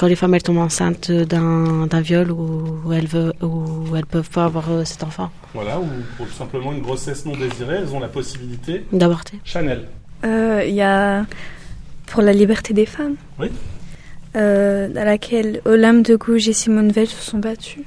quand 0.00 0.06
les 0.06 0.16
femmes 0.16 0.32
elles 0.32 0.42
tombent 0.42 0.58
enceintes 0.58 1.12
d'un 1.12 2.00
viol 2.00 2.30
ou, 2.30 2.90
elles 2.90 3.06
veulent, 3.06 3.34
ou 3.42 3.94
elles 3.94 4.06
peuvent 4.06 4.30
pas 4.30 4.46
avoir 4.46 4.64
cet 4.86 5.02
enfant. 5.02 5.30
Voilà, 5.52 5.78
ou 5.78 5.86
pour 6.16 6.26
simplement 6.28 6.72
une 6.72 6.80
grossesse 6.80 7.26
non 7.26 7.36
désirée, 7.36 7.76
elles 7.82 7.94
ont 7.94 8.00
la 8.00 8.08
possibilité 8.08 8.86
d'avorter. 8.94 9.38
Chanel. 9.44 9.84
Il 10.24 10.74
y 10.74 10.80
a 10.80 11.26
pour 12.06 12.22
la 12.22 12.32
liberté 12.32 12.72
des 12.72 12.86
femmes. 12.86 13.16
Oui. 13.38 13.50
à 14.34 15.04
laquelle 15.04 15.60
Olympe 15.66 16.06
de 16.06 16.16
Gouges 16.16 16.48
et 16.48 16.54
Simone 16.54 16.90
Veil 16.90 17.06
se 17.06 17.22
sont 17.22 17.38
battues. 17.38 17.84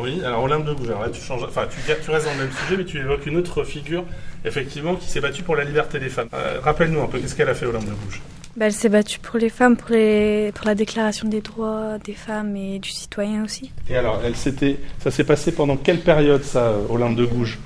Oui, 0.00 0.20
alors 0.24 0.42
Olympe 0.42 0.64
de 0.64 0.72
Gouges, 0.72 0.88
là 0.88 1.10
tu 1.12 1.20
changes, 1.20 1.44
enfin 1.44 1.68
tu, 1.70 1.76
tu, 2.02 2.10
restes 2.10 2.26
dans 2.26 2.32
le 2.32 2.38
même 2.38 2.52
sujet, 2.64 2.76
mais 2.76 2.84
tu 2.84 2.98
évoques 2.98 3.26
une 3.26 3.36
autre 3.36 3.62
figure, 3.62 4.04
effectivement, 4.44 4.96
qui 4.96 5.08
s'est 5.08 5.20
battue 5.20 5.44
pour 5.44 5.54
la 5.54 5.62
liberté 5.62 6.00
des 6.00 6.08
femmes. 6.08 6.28
Euh, 6.34 6.58
rappelle-nous 6.60 7.00
un 7.00 7.06
peu, 7.06 7.20
qu'est-ce 7.20 7.36
qu'elle 7.36 7.50
a 7.50 7.54
fait 7.54 7.66
Olympe 7.66 7.84
de 7.84 7.92
Gouges 8.04 8.20
bah, 8.56 8.66
Elle 8.66 8.72
s'est 8.72 8.88
battue 8.88 9.18
pour 9.18 9.38
les 9.38 9.48
femmes, 9.48 9.76
pour, 9.76 9.90
les, 9.90 10.52
pour 10.54 10.66
la 10.66 10.74
déclaration 10.74 11.28
des 11.28 11.40
droits 11.40 11.98
des 12.04 12.14
femmes 12.14 12.56
et 12.56 12.78
du 12.78 12.90
citoyen 12.90 13.44
aussi. 13.44 13.72
Et 13.88 13.96
alors, 13.96 14.20
elle 14.24 14.36
ça 14.36 15.10
s'est 15.10 15.24
passé 15.24 15.52
pendant 15.52 15.76
quelle 15.76 16.00
période, 16.00 16.42
ça, 16.42 16.72
Olympe 16.90 17.16
de 17.16 17.24
Gouges 17.24 17.58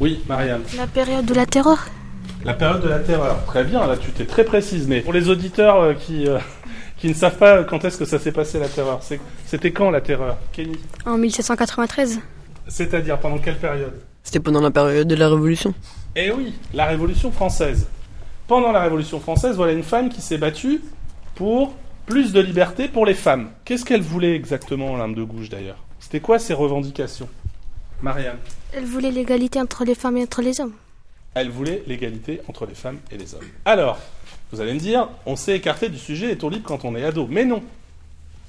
Oui, 0.00 0.20
Marianne 0.28 0.62
La 0.76 0.86
période 0.86 1.24
de 1.26 1.34
la 1.34 1.46
terreur. 1.46 1.88
La 2.44 2.54
période 2.54 2.82
de 2.82 2.88
la 2.88 3.00
terreur. 3.00 3.44
Très 3.46 3.64
bien, 3.64 3.86
là, 3.86 3.96
tu 3.96 4.10
t'es 4.10 4.24
très 4.24 4.44
précise. 4.44 4.86
Mais 4.86 5.00
pour 5.00 5.12
les 5.12 5.28
auditeurs 5.28 5.80
euh, 5.80 5.94
qui, 5.94 6.28
euh, 6.28 6.38
qui 6.96 7.08
ne 7.08 7.14
savent 7.14 7.36
pas 7.36 7.64
quand 7.64 7.84
est-ce 7.84 7.98
que 7.98 8.04
ça 8.04 8.18
s'est 8.18 8.32
passé, 8.32 8.58
la 8.58 8.68
terreur, 8.68 9.00
c'était 9.46 9.72
quand 9.72 9.90
la 9.90 10.00
terreur? 10.00 10.36
Kenny? 10.52 10.76
En 11.04 11.18
1793. 11.18 12.20
C'est-à-dire 12.68 13.18
pendant 13.18 13.38
quelle 13.38 13.56
période? 13.56 13.94
C'était 14.22 14.40
pendant 14.40 14.60
la 14.60 14.70
période 14.70 15.08
de 15.08 15.14
la 15.14 15.28
Révolution. 15.28 15.74
Eh 16.14 16.30
oui, 16.30 16.52
la 16.74 16.86
Révolution 16.86 17.32
française. 17.32 17.88
Pendant 18.48 18.72
la 18.72 18.80
Révolution 18.80 19.20
française, 19.20 19.56
voilà 19.56 19.74
une 19.74 19.82
femme 19.82 20.08
qui 20.08 20.22
s'est 20.22 20.38
battue 20.38 20.80
pour 21.34 21.74
plus 22.06 22.32
de 22.32 22.40
liberté 22.40 22.88
pour 22.88 23.04
les 23.04 23.12
femmes. 23.12 23.50
Qu'est-ce 23.66 23.84
qu'elle 23.84 24.00
voulait 24.00 24.34
exactement, 24.34 24.96
l'âme 24.96 25.14
de 25.14 25.22
gauche 25.22 25.50
d'ailleurs? 25.50 25.76
C'était 26.00 26.20
quoi 26.20 26.38
ses 26.38 26.54
revendications? 26.54 27.28
Marianne 28.00 28.38
Elle 28.72 28.86
voulait 28.86 29.10
l'égalité 29.10 29.60
entre 29.60 29.84
les 29.84 29.94
femmes 29.94 30.16
et 30.16 30.22
entre 30.22 30.40
les 30.40 30.62
hommes. 30.62 30.72
Elle 31.34 31.50
voulait 31.50 31.82
l'égalité 31.86 32.40
entre 32.48 32.64
les 32.64 32.74
femmes 32.74 33.00
et 33.10 33.18
les 33.18 33.34
hommes. 33.34 33.44
Alors, 33.66 33.98
vous 34.50 34.62
allez 34.62 34.72
me 34.72 34.78
dire, 34.78 35.10
on 35.26 35.36
s'est 35.36 35.54
écarté 35.54 35.90
du 35.90 35.98
sujet 35.98 36.32
est-on 36.32 36.48
libre 36.48 36.66
quand 36.66 36.86
on 36.86 36.96
est 36.96 37.04
ado 37.04 37.26
Mais 37.28 37.44
non, 37.44 37.62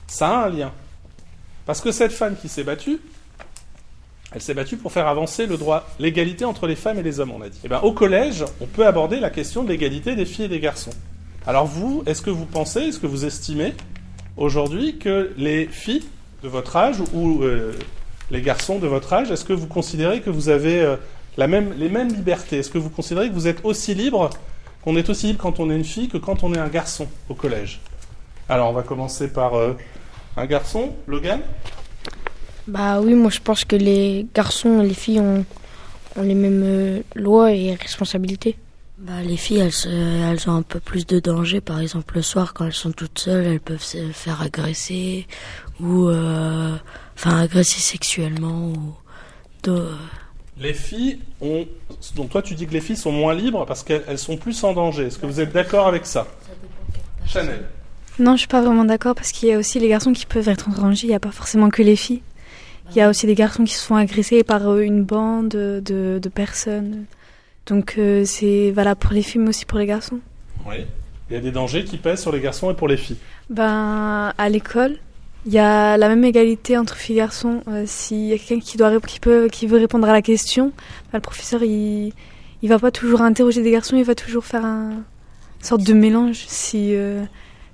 ça 0.08 0.30
a 0.30 0.46
un 0.46 0.50
lien. 0.50 0.72
Parce 1.66 1.82
que 1.82 1.92
cette 1.92 2.14
femme 2.14 2.38
qui 2.38 2.48
s'est 2.48 2.64
battue, 2.64 3.00
elle 4.32 4.42
s'est 4.42 4.54
battue 4.54 4.78
pour 4.78 4.92
faire 4.92 5.08
avancer 5.08 5.48
le 5.48 5.58
droit, 5.58 5.88
l'égalité 6.00 6.46
entre 6.46 6.68
les 6.68 6.76
femmes 6.76 7.00
et 7.00 7.04
les 7.04 7.20
hommes, 7.20 7.32
on 7.32 7.42
a 7.42 7.50
dit. 7.50 7.58
Et 7.58 7.66
eh 7.66 7.68
bien, 7.68 7.80
au 7.80 7.94
collège, 7.94 8.46
on 8.62 8.66
peut 8.66 8.86
aborder 8.86 9.20
la 9.20 9.30
question 9.30 9.64
de 9.64 9.70
l'égalité 9.70 10.16
des 10.16 10.26
filles 10.26 10.46
et 10.46 10.50
des 10.50 10.60
garçons. 10.60 10.92
Alors 11.48 11.66
vous, 11.66 12.04
est-ce 12.06 12.22
que 12.22 12.30
vous 12.30 12.46
pensez, 12.46 12.82
est-ce 12.82 13.00
que 13.00 13.08
vous 13.08 13.26
estimez 13.26 13.74
aujourd'hui 14.38 14.98
que 14.98 15.32
les 15.38 15.66
filles 15.66 16.06
de 16.44 16.48
votre 16.48 16.76
âge 16.76 16.98
ou 17.14 17.44
euh, 17.44 17.74
les 18.30 18.42
garçons 18.42 18.78
de 18.78 18.88
votre 18.88 19.12
âge, 19.14 19.32
est-ce 19.32 19.46
que 19.46 19.54
vous 19.54 19.68
considérez 19.68 20.22
que 20.22 20.30
vous 20.30 20.50
avez 20.50 20.82
euh, 20.82 20.96
la 21.38 21.48
même, 21.48 21.74
les 21.78 21.90
mêmes 21.90 22.14
libertés? 22.14 22.60
Est-ce 22.60 22.70
que 22.70 22.78
vous 22.78 22.90
considérez 22.90 23.30
que 23.30 23.34
vous 23.34 23.48
êtes 23.48 23.66
aussi 23.66 23.96
libre, 23.96 24.30
qu'on 24.84 24.96
est 24.96 25.10
aussi 25.10 25.28
libre 25.28 25.40
quand 25.42 25.60
on 25.60 25.72
est 25.72 25.76
une 25.76 25.84
fille 25.84 26.08
que 26.08 26.18
quand 26.18 26.44
on 26.44 26.54
est 26.54 26.60
un 26.60 26.68
garçon 26.68 27.08
au 27.30 27.34
collège? 27.34 27.82
Alors 28.48 28.70
on 28.70 28.74
va 28.74 28.84
commencer 28.84 29.28
par 29.28 29.56
euh, 29.56 29.74
un 30.38 30.46
garçon, 30.46 30.94
Logan 31.08 31.42
bah 32.70 33.02
oui, 33.02 33.16
moi 33.16 33.32
je 33.32 33.40
pense 33.40 33.66
que 33.66 33.76
les 33.76 34.28
garçons 34.36 34.82
et 34.82 34.88
les 34.88 34.94
filles 34.94 35.20
ont, 35.20 35.44
les 36.18 36.36
mêmes 36.36 36.64
euh, 36.64 37.02
lois 37.16 37.52
et 37.52 37.74
responsabilités. 37.74 38.56
Bah, 39.00 39.22
les 39.24 39.38
filles, 39.38 39.60
elles, 39.60 39.92
elles 39.92 40.50
ont 40.50 40.56
un 40.56 40.62
peu 40.62 40.80
plus 40.80 41.08
de 41.08 41.20
danger. 41.20 41.62
Par 41.62 41.80
exemple, 41.80 42.16
le 42.16 42.22
soir, 42.22 42.54
quand 42.54 42.66
elles 42.66 42.74
sont 42.74 42.92
toutes 42.92 43.18
seules, 43.18 43.46
elles 43.46 43.60
peuvent 43.62 43.82
se 43.82 44.12
faire 44.12 44.42
agresser 44.42 45.26
ou 45.80 46.10
euh, 46.10 46.76
enfin 47.16 47.40
agresser 47.40 47.80
sexuellement. 47.80 48.74
Ou, 49.66 49.72
Les 50.60 50.74
filles 50.74 51.20
ont. 51.42 51.66
Donc 52.16 52.30
toi, 52.30 52.42
tu 52.42 52.54
dis 52.56 52.68
que 52.68 52.74
les 52.74 52.82
filles 52.82 52.98
sont 52.98 53.14
moins 53.14 53.34
libres 53.34 53.66
parce 53.66 53.84
qu'elles 53.84 54.20
sont 54.20 54.38
plus 54.38 54.64
en 54.64 54.74
danger. 54.74 55.06
Est-ce 55.06 55.18
que 55.18 55.26
vous 55.26 55.40
êtes 55.40 55.54
d'accord 55.54 55.88
avec 55.88 56.06
ça, 56.06 56.28
Chanel 57.26 57.64
Non, 58.20 58.34
je 58.34 58.40
suis 58.40 58.48
pas 58.48 58.62
vraiment 58.62 58.86
d'accord 58.86 59.16
parce 59.16 59.32
qu'il 59.32 59.50
y 59.50 59.54
a 59.54 59.58
aussi 59.58 59.80
les 59.80 59.88
garçons 59.88 60.12
qui 60.12 60.26
peuvent 60.26 60.50
être 60.50 60.68
en 60.68 60.74
danger. 60.74 61.08
Il 61.08 61.10
n'y 61.10 61.16
a 61.16 61.22
pas 61.22 61.32
forcément 61.32 61.70
que 61.70 61.82
les 61.82 61.96
filles. 61.96 62.22
Il 62.92 62.98
y 62.98 63.02
a 63.02 63.10
aussi 63.10 63.28
des 63.28 63.36
garçons 63.36 63.64
qui 63.64 63.74
se 63.74 63.86
font 63.86 63.96
agresser 63.96 64.44
par 64.44 64.68
euh, 64.68 64.82
une 64.82 65.04
bande 65.04 65.50
de, 65.50 66.20
de 66.22 66.30
personnes. 66.30 67.06
Donc 67.66 67.96
euh, 67.98 68.26
c'est 68.26 68.72
valable 68.72 69.00
pour 69.00 69.14
les 69.14 69.22
filles, 69.22 69.42
mais 69.42 69.50
aussi 69.50 69.66
pour 69.66 69.78
les 69.78 69.86
garçons. 69.86 70.20
Oui. 70.68 70.86
Il 71.30 71.36
y 71.36 71.38
a 71.38 71.42
des 71.42 71.52
dangers 71.52 71.84
qui 71.84 71.98
pèsent 71.98 72.22
sur 72.22 72.32
les 72.32 72.40
garçons 72.40 72.72
et 72.72 72.74
pour 72.74 72.88
les 72.88 72.98
filles. 72.98 73.18
Ben, 73.52 74.34
à 74.36 74.50
l'école, 74.50 74.98
il 75.46 75.54
y 75.54 75.60
a 75.60 75.96
la 75.96 76.10
même 76.10 76.26
égalité 76.26 76.78
entre 76.78 76.96
filles 76.96 77.18
et 77.18 77.20
garçons. 77.20 77.62
Euh, 77.68 77.84
S'il 77.86 78.26
y 78.26 78.34
a 78.34 78.38
quelqu'un 78.40 78.60
qui, 78.60 78.78
doit, 78.78 79.00
qui, 79.00 79.20
peut, 79.20 79.48
qui 79.52 79.68
veut 79.68 79.78
répondre 79.78 80.10
à 80.10 80.12
la 80.12 80.24
question, 80.24 80.72
ben, 81.12 81.20
le 81.20 81.22
professeur, 81.22 81.64
il 81.64 82.14
ne 82.64 82.68
va 82.70 82.80
pas 82.80 82.90
toujours 82.90 83.22
interroger 83.22 83.62
des 83.62 83.72
garçons, 83.72 83.96
il 83.96 84.04
va 84.04 84.16
toujours 84.16 84.46
faire 84.46 84.66
un, 84.66 84.90
une 84.90 85.66
sorte 85.66 85.84
de 85.84 85.94
mélange. 85.94 86.46
Si, 86.48 86.96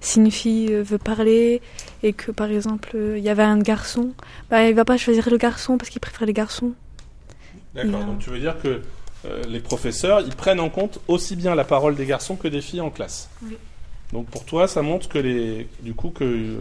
si 0.02 0.20
une 0.20 0.32
fille 0.32 0.74
euh, 0.74 0.84
veut 0.84 0.98
parler 0.98 1.62
et 2.04 2.14
que 2.14 2.32
par 2.32 2.50
exemple 2.50 2.92
euh, 2.96 3.18
il 3.18 3.24
y 3.24 3.30
avait 3.30 3.44
un 3.44 3.60
garçon, 3.60 4.12
bah, 4.50 4.68
il 4.68 4.76
va 4.76 4.86
pas 4.86 4.98
choisir 4.98 5.30
le 5.30 5.38
garçon 5.38 5.78
parce 5.78 5.90
qu'il 5.90 6.02
préfère 6.02 6.26
les 6.26 6.34
garçons. 6.34 6.74
D'accord, 7.74 8.06
donc 8.06 8.20
tu 8.20 8.30
veux 8.30 8.40
dire 8.40 8.56
que 8.62 8.82
euh, 9.26 9.44
les 9.48 9.60
professeurs, 9.60 10.22
ils 10.22 10.36
prennent 10.36 10.60
en 10.60 10.70
compte 10.70 11.00
aussi 11.08 11.36
bien 11.36 11.56
la 11.56 11.64
parole 11.64 11.96
des 11.96 12.06
garçons 12.06 12.36
que 12.36 12.48
des 12.48 12.62
filles 12.62 12.82
en 12.82 12.90
classe. 12.90 13.30
Oui. 13.44 13.58
Donc 14.14 14.28
pour 14.28 14.46
toi, 14.46 14.68
ça 14.68 14.82
montre 14.82 15.10
que 15.10 15.18
les, 15.18 15.68
du 15.82 15.94
coup 15.94 16.10
que 16.10 16.58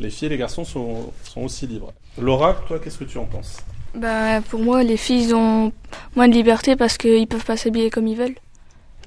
les 0.00 0.10
filles 0.10 0.26
et 0.26 0.30
les 0.30 0.36
garçons 0.36 0.64
sont, 0.64 1.12
sont 1.22 1.42
aussi 1.42 1.66
libres. 1.66 1.92
Laura, 2.18 2.54
toi, 2.66 2.78
qu'est-ce 2.78 2.98
que 2.98 3.04
tu 3.04 3.18
en 3.18 3.24
penses? 3.24 3.58
Bah, 3.94 4.40
Pour 4.42 4.60
moi, 4.60 4.82
les 4.82 4.96
filles 4.96 5.32
ont 5.34 5.72
moins 6.16 6.28
de 6.28 6.34
liberté 6.34 6.76
parce 6.76 6.98
qu'ils 6.98 7.26
peuvent 7.26 7.44
pas 7.44 7.56
s'habiller 7.56 7.90
comme 7.90 8.08
ils 8.08 8.16
veulent. 8.16 8.34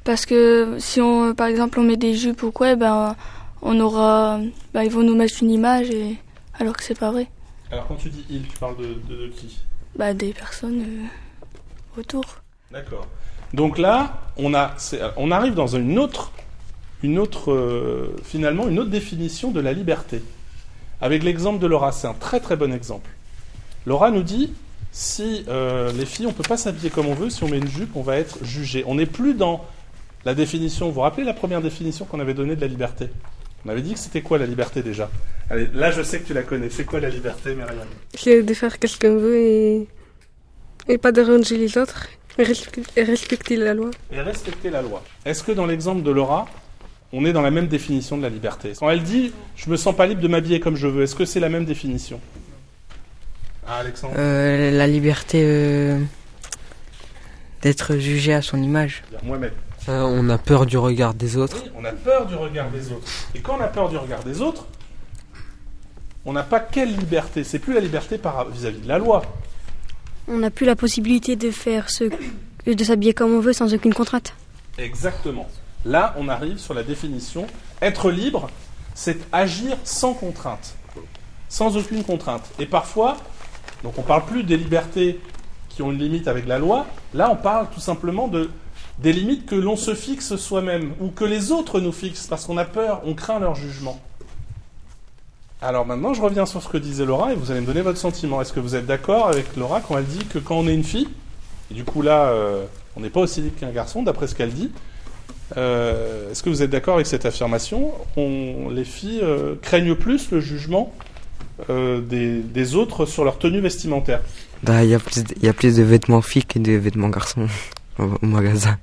Parce 0.03 0.25
que 0.25 0.77
si 0.79 1.01
on, 1.01 1.33
par 1.33 1.47
exemple, 1.47 1.79
on 1.79 1.83
met 1.83 1.97
des 1.97 2.13
jupes 2.13 2.41
ou 2.43 2.51
quoi, 2.51 2.75
ben, 2.75 3.15
on 3.61 3.79
aura, 3.79 4.39
bah, 4.73 4.83
ils 4.83 4.91
vont 4.91 5.03
nous 5.03 5.15
mettre 5.15 5.41
une 5.41 5.51
image 5.51 5.89
et 5.89 6.17
alors 6.59 6.75
que 6.75 6.83
c'est 6.83 6.97
pas 6.97 7.11
vrai. 7.11 7.27
Alors 7.71 7.87
quand 7.87 7.95
tu 7.95 8.09
dis 8.09 8.25
ils, 8.29 8.47
tu 8.47 8.57
parles 8.57 8.77
de, 8.77 9.27
qui? 9.27 9.59
Bah 9.95 10.13
des 10.13 10.33
personnes 10.33 10.81
euh, 10.81 11.99
autour. 11.99 12.25
D'accord. 12.71 13.07
Donc 13.53 13.77
là, 13.77 14.21
on 14.37 14.53
a, 14.53 14.75
on 15.15 15.31
arrive 15.31 15.53
dans 15.53 15.67
une 15.67 15.97
autre, 15.97 16.31
une 17.03 17.17
autre, 17.17 17.51
euh, 17.51 18.15
finalement, 18.23 18.67
une 18.67 18.79
autre 18.79 18.89
définition 18.89 19.51
de 19.51 19.59
la 19.59 19.73
liberté. 19.73 20.21
Avec 20.99 21.23
l'exemple 21.23 21.59
de 21.59 21.67
Laura, 21.67 21.91
c'est 21.91 22.07
un 22.07 22.13
très 22.13 22.39
très 22.39 22.55
bon 22.55 22.73
exemple. 22.73 23.09
Laura 23.85 24.11
nous 24.11 24.23
dit 24.23 24.53
si 24.91 25.45
euh, 25.47 25.91
les 25.93 26.05
filles, 26.05 26.27
on 26.27 26.33
peut 26.33 26.43
pas 26.47 26.57
s'habiller 26.57 26.89
comme 26.89 27.05
on 27.05 27.13
veut, 27.13 27.29
si 27.29 27.43
on 27.43 27.47
met 27.47 27.57
une 27.57 27.67
jupe, 27.67 27.95
on 27.95 28.01
va 28.01 28.17
être 28.17 28.43
jugé. 28.43 28.83
On 28.87 28.95
n'est 28.95 29.05
plus 29.05 29.33
dans 29.33 29.63
la 30.25 30.33
définition. 30.33 30.87
Vous 30.87 30.93
vous 30.93 31.01
rappelez 31.01 31.23
la 31.23 31.33
première 31.33 31.61
définition 31.61 32.05
qu'on 32.05 32.19
avait 32.19 32.33
donnée 32.33 32.55
de 32.55 32.61
la 32.61 32.67
liberté? 32.67 33.09
On 33.65 33.69
avait 33.69 33.81
dit 33.81 33.93
que 33.93 33.99
c'était 33.99 34.21
quoi 34.21 34.37
la 34.37 34.45
liberté 34.45 34.81
déjà 34.81 35.09
Allez, 35.49 35.69
là 35.73 35.91
je 35.91 36.01
sais 36.01 36.19
que 36.19 36.27
tu 36.27 36.33
la 36.33 36.43
connais. 36.43 36.69
C'est 36.69 36.83
quoi 36.83 36.99
la 36.99 37.09
liberté, 37.09 37.55
Myriam 37.55 37.87
C'est 38.13 38.43
de 38.43 38.53
faire 38.53 38.75
ce 38.83 38.99
qu'on 38.99 39.17
veut 39.17 39.37
et... 39.37 39.87
et 40.89 40.97
pas 40.97 41.11
déranger 41.11 41.57
les 41.57 41.77
autres 41.77 42.07
et, 42.37 43.03
respecter 43.03 43.55
la 43.55 43.73
loi. 43.73 43.91
Et 44.11 44.21
respecter 44.21 44.69
la 44.69 44.81
loi. 44.81 45.03
Est-ce 45.25 45.43
que 45.43 45.51
dans 45.51 45.65
l'exemple 45.65 46.03
de 46.03 46.11
Laura, 46.11 46.47
on 47.11 47.25
est 47.25 47.33
dans 47.33 47.41
la 47.41 47.51
même 47.51 47.67
définition 47.67 48.17
de 48.17 48.23
la 48.23 48.29
liberté? 48.29 48.73
Quand 48.77 48.89
elle 48.89 49.03
dit 49.03 49.33
je 49.55 49.69
me 49.69 49.77
sens 49.77 49.95
pas 49.95 50.05
libre 50.05 50.21
de 50.21 50.27
m'habiller 50.27 50.59
comme 50.59 50.75
je 50.75 50.87
veux, 50.87 51.03
est-ce 51.03 51.15
que 51.15 51.25
c'est 51.25 51.39
la 51.39 51.49
même 51.49 51.65
définition? 51.65 52.19
Ah, 53.67 53.77
Alexandre 53.79 54.13
euh, 54.17 54.71
La 54.71 54.87
liberté 54.87 55.41
euh, 55.43 55.99
d'être 57.61 57.97
jugé 57.97 58.33
à 58.33 58.41
son 58.41 58.61
image. 58.61 59.03
Moi-même. 59.23 59.51
Euh, 59.89 60.01
on 60.01 60.29
a 60.29 60.37
peur 60.37 60.65
du 60.65 60.77
regard 60.77 61.13
des 61.13 61.37
autres. 61.37 61.61
Oui, 61.63 61.71
on 61.75 61.85
a 61.85 61.93
peur 61.93 62.25
du 62.25 62.35
regard 62.35 62.69
des 62.69 62.91
autres. 62.91 63.07
Et 63.33 63.39
quand 63.39 63.57
on 63.57 63.61
a 63.61 63.67
peur 63.67 63.89
du 63.89 63.97
regard 63.97 64.23
des 64.23 64.41
autres, 64.41 64.65
on 66.25 66.33
n'a 66.33 66.43
pas 66.43 66.59
quelle 66.59 66.95
liberté 66.95 67.45
C'est 67.45 67.59
plus 67.59 67.73
la 67.73 67.79
liberté 67.79 68.19
vis-à-vis 68.51 68.81
de 68.81 68.87
la 68.87 68.97
loi. 68.97 69.21
On 70.27 70.39
n'a 70.39 70.51
plus 70.51 70.65
la 70.65 70.75
possibilité 70.75 71.37
de 71.37 71.51
faire 71.51 71.89
ce, 71.89 72.03
de 72.65 72.83
s'habiller 72.83 73.13
comme 73.13 73.33
on 73.33 73.39
veut 73.39 73.53
sans 73.53 73.73
aucune 73.73 73.93
contrainte. 73.93 74.33
Exactement. 74.77 75.47
Là, 75.85 76.13
on 76.17 76.27
arrive 76.27 76.57
sur 76.57 76.73
la 76.73 76.83
définition. 76.83 77.47
Être 77.81 78.11
libre, 78.11 78.49
c'est 78.93 79.17
agir 79.31 79.77
sans 79.85 80.13
contrainte, 80.13 80.75
sans 81.47 81.77
aucune 81.77 82.03
contrainte. 82.03 82.43
Et 82.59 82.65
parfois, 82.65 83.15
donc 83.83 83.97
on 83.97 84.01
parle 84.01 84.25
plus 84.25 84.43
des 84.43 84.57
libertés 84.57 85.21
qui 85.69 85.81
ont 85.81 85.91
une 85.93 85.99
limite 85.99 86.27
avec 86.27 86.45
la 86.45 86.59
loi. 86.59 86.87
Là, 87.13 87.29
on 87.31 87.37
parle 87.37 87.69
tout 87.69 87.79
simplement 87.79 88.27
de 88.27 88.49
des 88.99 89.13
limites 89.13 89.45
que 89.45 89.55
l'on 89.55 89.75
se 89.75 89.93
fixe 89.93 90.35
soi-même 90.35 90.93
ou 90.99 91.09
que 91.09 91.23
les 91.23 91.51
autres 91.51 91.79
nous 91.79 91.91
fixent 91.91 92.27
parce 92.27 92.45
qu'on 92.45 92.57
a 92.57 92.65
peur, 92.65 93.01
on 93.05 93.13
craint 93.13 93.39
leur 93.39 93.55
jugement. 93.55 93.99
Alors 95.61 95.85
maintenant, 95.85 96.13
je 96.13 96.21
reviens 96.21 96.45
sur 96.45 96.61
ce 96.61 96.67
que 96.67 96.77
disait 96.77 97.05
Laura 97.05 97.33
et 97.33 97.35
vous 97.35 97.51
allez 97.51 97.61
me 97.61 97.65
donner 97.65 97.81
votre 97.81 97.97
sentiment. 97.97 98.41
Est-ce 98.41 98.53
que 98.53 98.59
vous 98.59 98.75
êtes 98.75 98.85
d'accord 98.85 99.27
avec 99.27 99.55
Laura 99.55 99.81
quand 99.81 99.97
elle 99.97 100.05
dit 100.05 100.25
que 100.25 100.39
quand 100.39 100.55
on 100.55 100.67
est 100.67 100.73
une 100.73 100.83
fille, 100.83 101.07
et 101.71 101.73
du 101.73 101.83
coup 101.83 102.01
là, 102.01 102.27
euh, 102.29 102.65
on 102.95 103.01
n'est 103.01 103.09
pas 103.09 103.21
aussi 103.21 103.41
libre 103.41 103.59
qu'un 103.59 103.71
garçon, 103.71 104.03
d'après 104.03 104.27
ce 104.27 104.35
qu'elle 104.35 104.51
dit, 104.51 104.71
euh, 105.57 106.31
est-ce 106.31 106.43
que 106.43 106.49
vous 106.49 106.61
êtes 106.61 106.69
d'accord 106.69 106.95
avec 106.95 107.07
cette 107.07 107.25
affirmation? 107.25 107.91
Les 108.17 108.83
filles 108.83 109.21
euh, 109.23 109.55
craignent 109.61 109.95
plus 109.95 110.31
le 110.31 110.39
jugement 110.39 110.93
des, 111.67 112.41
des, 112.41 112.75
autres 112.75 113.07
sur 113.07 113.23
leur 113.23 113.39
tenue 113.39 113.61
vestimentaire 113.61 114.21
Bah, 114.61 114.83
il 114.83 114.89
y, 114.89 115.45
y, 115.45 115.49
a 115.49 115.53
plus 115.53 115.75
de 115.75 115.81
vêtements 115.81 116.21
filles 116.21 116.45
que 116.45 116.59
de 116.59 116.73
vêtements 116.73 117.09
garçons 117.09 117.47
au 117.99 118.25
magasin. 118.25 118.77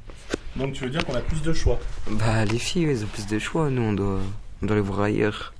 Donc 0.56 0.73
tu 0.73 0.85
veux 0.85 0.90
dire 0.90 1.04
qu'on 1.04 1.14
a 1.14 1.21
plus 1.21 1.42
de 1.42 1.52
choix 1.52 1.78
Bah 2.11 2.44
les 2.44 2.59
filles, 2.59 2.85
elles 2.85 3.04
ont 3.04 3.09
plus 3.09 3.26
de 3.26 3.38
choix, 3.38 3.71
nous 3.71 3.83
on 3.83 3.92
doit, 3.92 4.21
on 4.62 4.66
doit 4.66 4.76
les 4.76 4.83
voir 4.83 5.00
ailleurs. 5.00 5.52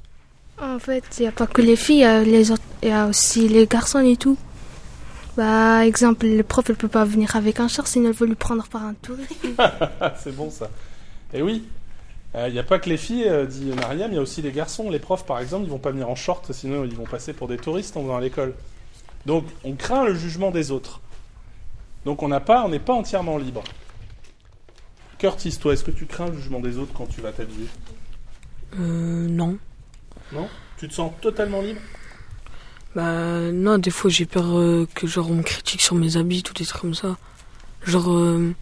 En 0.61 0.79
fait, 0.79 1.05
il 1.19 1.23
n'y 1.23 1.29
a 1.29 1.33
pas 1.33 1.47
que 1.47 1.63
les 1.63 1.75
filles, 1.77 2.07
il 2.25 2.89
y, 2.89 2.91
a 2.91 3.07
aussi 3.07 3.49
les 3.49 3.67
garçons 3.67 3.99
et 4.01 4.17
tout. 4.17 4.39
Bah, 5.37 5.85
exemple, 5.85 6.27
le 6.27 6.43
prof 6.45 6.69
ne 6.69 6.75
peut 6.75 6.87
pas 6.87 7.05
venir 7.05 7.35
avec 7.35 7.59
un 7.59 7.67
char 7.67 7.89
sinon 7.89 8.11
elle 8.11 8.15
veut 8.15 8.27
lui 8.27 8.37
prendre 8.37 8.65
par 8.69 8.85
un 8.85 8.95
tour. 8.95 9.17
c'est 10.17 10.35
bon 10.35 10.49
ça. 10.49 10.71
Et 11.33 11.43
oui, 11.43 11.65
Il 12.47 12.53
n'y 12.53 12.61
a 12.61 12.63
pas 12.63 12.79
que 12.79 12.89
les 12.89 12.97
filles, 12.97 13.27
euh, 13.27 13.47
dit 13.47 13.73
Mariam, 13.75 14.13
il 14.13 14.15
y 14.15 14.19
a 14.19 14.23
aussi 14.23 14.43
les 14.43 14.53
garçons. 14.53 14.91
Les 14.91 15.01
profs, 15.01 15.27
par 15.27 15.41
exemple, 15.41 15.65
ils 15.65 15.71
vont 15.71 15.79
pas 15.79 15.91
venir 15.91 16.09
en 16.09 16.15
short, 16.15 16.53
sinon 16.53 16.85
ils 16.85 16.95
vont 16.95 17.05
passer 17.05 17.33
pour 17.33 17.49
des 17.49 17.57
touristes 17.57 17.97
en 17.97 18.03
venant 18.03 18.17
à 18.17 18.21
l'école. 18.21 18.55
Donc, 19.27 19.45
on 19.65 19.73
craint 19.73 20.05
le 20.05 20.15
jugement 20.15 20.53
des 20.53 20.71
autres. 20.71 21.01
Donc, 22.05 22.23
on 22.23 22.29
n'a 22.29 22.41
pas, 22.41 22.65
on 22.65 22.69
n'est 22.69 22.79
pas 22.79 22.93
entièrement 22.93 23.39
libre. 23.39 23.63
Curtis, 25.19 25.57
toi, 25.59 25.73
est-ce 25.73 25.85
que 25.85 25.91
tu 25.91 26.07
crains 26.07 26.27
le 26.27 26.37
jugement 26.37 26.61
des 26.61 26.77
autres 26.79 26.93
quand 26.93 27.07
tu 27.07 27.21
vas 27.21 27.33
t'habiller? 27.33 27.69
Euh, 28.79 29.29
non. 29.29 29.57
Non? 30.33 30.49
Tu 30.77 30.89
te 30.89 30.95
sens 30.95 31.13
totalement 31.21 31.63
libre? 31.63 31.81
Bah, 32.95 33.51
non, 33.53 33.79
des 33.79 33.91
fois 33.91 34.11
j'ai 34.11 34.25
peur 34.25 34.57
euh, 34.57 34.87
que 34.95 35.07
genre 35.07 35.31
on 35.31 35.35
me 35.35 35.43
critique 35.43 35.83
sur 35.83 35.97
mes 35.97 36.17
habits, 36.17 36.43
tout 36.43 36.55
des 36.55 36.65
trucs 36.65 36.81
comme 36.81 36.95
ça. 36.95 37.17
Genre, 37.85 38.13
euh, 38.13 38.55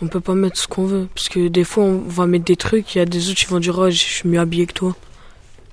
on 0.00 0.08
peut 0.08 0.20
pas 0.20 0.34
mettre 0.34 0.58
ce 0.60 0.68
qu'on 0.68 0.86
veut. 0.86 1.08
Parce 1.14 1.28
que 1.28 1.48
des 1.48 1.64
fois 1.64 1.84
on 1.84 1.98
va 1.98 2.26
mettre 2.26 2.44
des 2.44 2.56
trucs, 2.56 2.94
il 2.94 2.98
y 2.98 3.00
a 3.00 3.04
des 3.04 3.30
autres 3.30 3.38
qui 3.38 3.46
vont 3.46 3.60
dire, 3.60 3.78
oh, 3.78 3.90
je 3.90 3.96
suis 3.96 4.28
mieux 4.28 4.40
habillé 4.40 4.66
que 4.66 4.74
toi. 4.74 4.96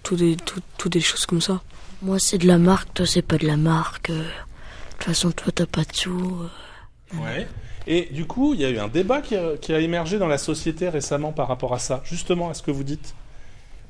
Tout 0.03 0.15
des, 0.15 0.35
tout, 0.37 0.61
tout 0.77 0.89
des 0.89 1.01
choses 1.01 1.25
comme 1.25 1.41
ça. 1.41 1.61
Moi, 2.01 2.17
c'est 2.19 2.37
de 2.37 2.47
la 2.47 2.57
marque, 2.57 2.93
toi, 2.93 3.05
c'est 3.05 3.21
pas 3.21 3.37
de 3.37 3.45
la 3.45 3.57
marque. 3.57 4.09
De 4.09 4.23
toute 4.93 5.03
façon, 5.03 5.31
toi, 5.31 5.51
t'as 5.53 5.65
pas 5.65 5.83
de 5.83 5.93
sous. 5.93 6.37
Ouais. 7.15 7.47
Et 7.87 8.07
du 8.11 8.25
coup, 8.25 8.53
il 8.53 8.61
y 8.61 8.65
a 8.65 8.69
eu 8.69 8.77
un 8.77 8.87
débat 8.87 9.21
qui 9.21 9.35
a, 9.35 9.57
qui 9.57 9.73
a 9.73 9.79
émergé 9.79 10.19
dans 10.19 10.27
la 10.27 10.37
société 10.37 10.89
récemment 10.89 11.31
par 11.31 11.47
rapport 11.47 11.73
à 11.73 11.79
ça. 11.79 12.01
Justement, 12.03 12.49
à 12.49 12.53
ce 12.53 12.61
que 12.61 12.71
vous 12.71 12.83
dites. 12.83 13.15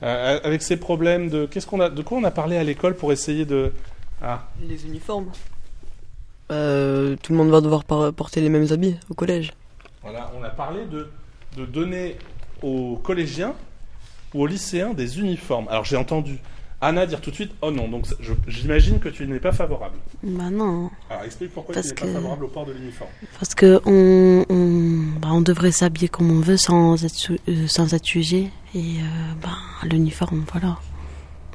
Euh, 0.02 0.40
avec 0.44 0.62
ces 0.62 0.78
problèmes 0.78 1.30
de. 1.30 1.46
Qu'est-ce 1.46 1.68
qu'on 1.68 1.82
a, 1.82 1.90
de 1.90 2.02
quoi 2.02 2.18
on 2.18 2.24
a 2.24 2.32
parlé 2.32 2.58
à 2.58 2.64
l'école 2.64 2.96
pour 2.96 3.12
essayer 3.12 3.46
de. 3.46 3.74
Ah. 4.22 4.48
Les 4.62 4.86
uniformes. 4.86 5.30
Euh, 6.52 7.16
tout 7.22 7.34
le 7.34 7.38
monde 7.38 7.50
va 7.50 7.62
devoir 7.62 7.84
porter 7.84 8.42
les 8.42 8.50
mêmes 8.50 8.68
habits 8.72 8.98
au 9.10 9.14
collège. 9.14 9.52
Voilà, 10.02 10.32
on 10.40 10.44
a 10.44 10.50
parlé 10.50 10.86
de, 10.86 11.10
de 11.58 11.66
donner 11.66 12.18
aux 12.64 12.96
collégiens 13.04 13.54
ou 14.34 14.44
aux 14.44 14.48
lycéens 14.48 14.94
des 14.94 15.20
uniformes. 15.20 15.68
Alors 15.70 15.86
j'ai 15.86 15.98
entendu 15.98 16.40
Anna 16.82 17.06
dire 17.06 17.20
tout 17.20 17.30
de 17.30 17.36
suite 17.36 17.52
Oh 17.62 17.72
non, 17.72 17.90
donc 17.90 18.06
j'imagine 18.48 19.00
que 19.00 19.10
tu 19.10 19.28
n'es 19.28 19.40
pas 19.40 19.52
favorable. 19.52 19.98
Bah 20.24 20.50
non. 20.50 20.90
Alors 21.10 21.24
explique 21.24 21.54
pourquoi 21.54 21.74
Parce 21.76 21.88
tu 21.88 21.94
n'es 21.94 22.00
que- 22.00 22.06
pas 22.08 22.14
favorable 22.14 22.46
au 22.46 22.48
port 22.48 22.66
de 22.66 22.72
l'uniforme. 22.72 23.10
Parce 23.38 23.54
que 23.54 23.82
on, 23.86 24.46
on, 24.50 25.20
bah, 25.20 25.30
on 25.32 25.42
devrait 25.42 25.72
s'habiller 25.74 26.08
comme 26.08 26.32
on 26.32 26.40
veut 26.40 26.56
sans 26.58 27.04
être, 27.04 27.32
euh, 27.50 27.68
sans 27.68 27.94
être 27.94 28.08
jugé. 28.08 28.50
Et 28.76 28.80
euh, 28.80 29.34
bah, 29.44 29.50
l'uniforme, 29.84 30.46
voilà. 30.54 30.78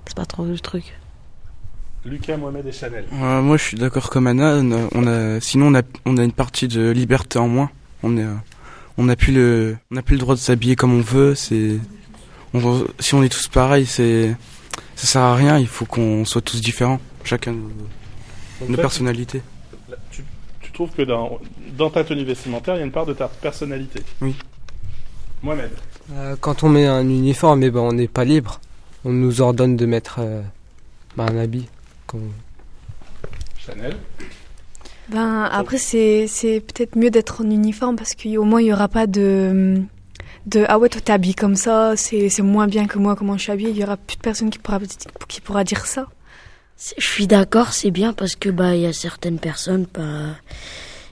C'est 0.06 0.16
pas 0.16 0.26
trop 0.26 0.44
le 0.44 0.58
truc. 0.58 0.92
Lucas, 2.04 2.36
Mohamed 2.36 2.66
et 2.66 2.72
Chanel. 2.72 3.06
Euh, 3.14 3.40
moi, 3.40 3.56
je 3.56 3.62
suis 3.62 3.78
d'accord 3.78 4.10
comme 4.10 4.26
Anna. 4.26 4.56
On 4.60 4.72
a, 4.72 4.88
on 4.94 5.06
a- 5.06 5.40
sinon, 5.40 5.68
on 5.68 5.74
a, 5.74 5.82
on 6.04 6.18
a 6.18 6.22
une 6.24 6.32
partie 6.32 6.68
de 6.68 6.90
liberté 6.90 7.38
en 7.38 7.48
moins. 7.48 7.70
On 8.02 8.18
est, 8.18 8.24
euh, 8.24 8.34
on 8.98 9.04
n'a 9.04 9.16
plus 9.16 9.32
le, 9.32 9.78
on 9.90 9.94
n'a 9.94 10.02
plus 10.02 10.16
le 10.16 10.20
droit 10.20 10.34
de 10.34 10.40
s'habiller 10.40 10.76
comme 10.76 10.92
on 10.92 11.00
veut. 11.00 11.34
C'est, 11.34 11.78
on, 12.52 12.84
si 12.98 13.14
on 13.14 13.22
est 13.22 13.30
tous 13.30 13.48
pareils, 13.48 13.86
c'est, 13.86 14.36
ça 14.96 15.06
sert 15.06 15.22
à 15.22 15.34
rien. 15.34 15.58
Il 15.58 15.66
faut 15.66 15.84
qu'on 15.84 16.24
soit 16.24 16.42
tous 16.42 16.60
différents, 16.60 17.00
chacun 17.24 17.52
nos, 17.52 18.68
nos 18.68 18.76
personnalités. 18.76 19.42
tu, 20.10 20.22
trouves 20.72 20.90
que 20.90 21.02
dans, 21.02 21.38
dans 21.76 21.90
ta 21.90 22.02
tenue 22.02 22.24
vestimentaire, 22.24 22.74
il 22.74 22.78
y 22.78 22.82
a 22.82 22.84
une 22.84 22.92
part 22.92 23.06
de 23.06 23.12
ta 23.12 23.28
personnalité 23.28 24.02
Oui. 24.20 24.34
Mohamed. 25.42 25.70
Euh, 26.12 26.36
quand 26.40 26.62
on 26.62 26.68
met 26.68 26.86
un 26.86 27.08
uniforme, 27.08 27.62
eh 27.62 27.70
ben, 27.70 27.80
on 27.80 27.92
n'est 27.92 28.08
pas 28.08 28.24
libre. 28.24 28.60
On 29.04 29.12
nous 29.12 29.40
ordonne 29.40 29.76
de 29.76 29.86
mettre 29.86 30.16
euh, 30.18 30.42
bah, 31.16 31.26
un 31.30 31.36
habit. 31.36 31.68
Chanel. 33.58 33.96
Ben, 35.08 35.44
après, 35.44 35.78
c'est, 35.78 36.26
c'est 36.28 36.60
peut-être 36.60 36.96
mieux 36.96 37.10
d'être 37.10 37.42
en 37.42 37.50
uniforme 37.50 37.96
parce 37.96 38.14
qu'au 38.14 38.44
moins, 38.44 38.60
il 38.60 38.64
n'y 38.64 38.72
aura 38.72 38.88
pas 38.88 39.06
de, 39.06 39.82
de 40.46 40.64
Ah 40.68 40.78
ouais, 40.78 40.88
toi, 40.88 41.00
t'es 41.00 41.12
habillé 41.12 41.34
comme 41.34 41.56
ça, 41.56 41.96
c'est, 41.96 42.28
c'est 42.28 42.42
moins 42.42 42.66
bien 42.66 42.86
que 42.86 42.98
moi, 42.98 43.16
comment 43.16 43.36
je 43.36 43.42
suis 43.42 43.52
habillée. 43.52 43.70
Il 43.70 43.76
n'y 43.76 43.84
aura 43.84 43.96
plus 43.96 44.16
de 44.16 44.22
personne 44.22 44.50
qui 44.50 44.58
pourra, 44.58 44.78
qui 45.28 45.40
pourra 45.40 45.64
dire 45.64 45.86
ça. 45.86 46.08
Je 46.98 47.06
suis 47.06 47.26
d'accord, 47.26 47.72
c'est 47.72 47.90
bien 47.90 48.12
parce 48.12 48.34
que 48.34 48.48
bah 48.48 48.74
il 48.74 48.82
y 48.82 48.86
a 48.86 48.92
certaines 48.92 49.38
personnes, 49.38 49.86
bah 49.94 50.34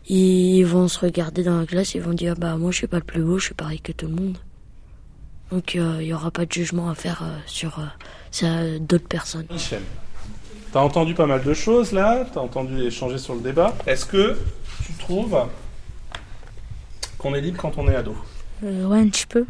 ils 0.08 0.64
vont 0.64 0.88
se 0.88 0.98
regarder 0.98 1.44
dans 1.44 1.58
la 1.58 1.64
glace, 1.64 1.94
ils 1.94 2.02
vont 2.02 2.14
dire 2.14 2.34
bah 2.34 2.56
moi 2.56 2.72
je 2.72 2.78
suis 2.78 2.86
pas 2.88 2.96
le 2.96 3.04
plus 3.04 3.22
beau, 3.22 3.38
je 3.38 3.46
suis 3.46 3.54
pareil 3.54 3.80
que 3.80 3.92
tout 3.92 4.06
le 4.06 4.14
monde. 4.14 4.38
Donc 5.52 5.76
euh, 5.76 5.98
il 6.00 6.08
y 6.08 6.12
aura 6.12 6.30
pas 6.30 6.46
de 6.46 6.52
jugement 6.52 6.90
à 6.90 6.94
faire 6.94 7.22
euh, 7.22 7.38
sur 7.46 7.78
euh, 7.78 7.84
ça, 8.32 8.78
d'autres 8.80 9.06
personnes. 9.06 9.46
Michel. 9.50 9.82
T'as 10.72 10.80
entendu 10.80 11.14
pas 11.14 11.26
mal 11.26 11.44
de 11.44 11.54
choses 11.54 11.92
là, 11.92 12.26
t'as 12.32 12.40
entendu 12.40 12.82
échanger 12.82 13.18
sur 13.18 13.34
le 13.34 13.40
débat. 13.40 13.74
Est-ce 13.86 14.04
que 14.04 14.36
tu 14.84 14.92
trouves 14.94 15.38
qu'on 17.18 17.34
est 17.34 17.40
libre 17.40 17.58
quand 17.60 17.78
on 17.78 17.88
est 17.88 17.94
ado? 17.94 18.16
Euh, 18.64 18.86
ouais, 18.86 19.00
un 19.00 19.08
petit 19.08 19.26
peu. 19.26 19.44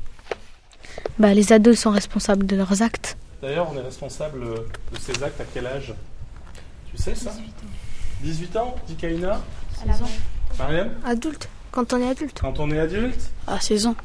Bah, 1.18 1.35
les 1.35 1.53
ados 1.53 1.79
sont 1.79 1.90
responsables 1.90 2.46
de 2.46 2.57
leurs 2.57 2.83
actes. 2.83 3.16
D'ailleurs, 3.42 3.68
on 3.72 3.77
est 3.77 3.83
responsable 3.83 4.40
de 4.44 4.98
ces 4.98 5.22
actes 5.22 5.40
à 5.40 5.44
quel 5.53 5.66
âge? 5.66 5.94
Tu 6.90 6.96
sais 6.96 7.14
ça? 7.14 7.33
18 8.22 8.57
ans, 8.57 8.77
dit 8.87 8.94
Kaina 8.94 9.40
Mariam? 10.59 10.90
Adulte. 11.05 11.48
Quand 11.70 11.92
on 11.92 12.01
est 12.01 12.09
adulte. 12.09 12.38
Quand 12.40 12.61
on 12.61 12.70
est 12.70 12.79
adulte? 12.79 13.31
À 13.46 13.61
16 13.61 13.87
ans. 13.87 13.96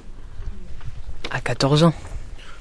À 1.29 1.39
14 1.41 1.83
ans. 1.83 1.93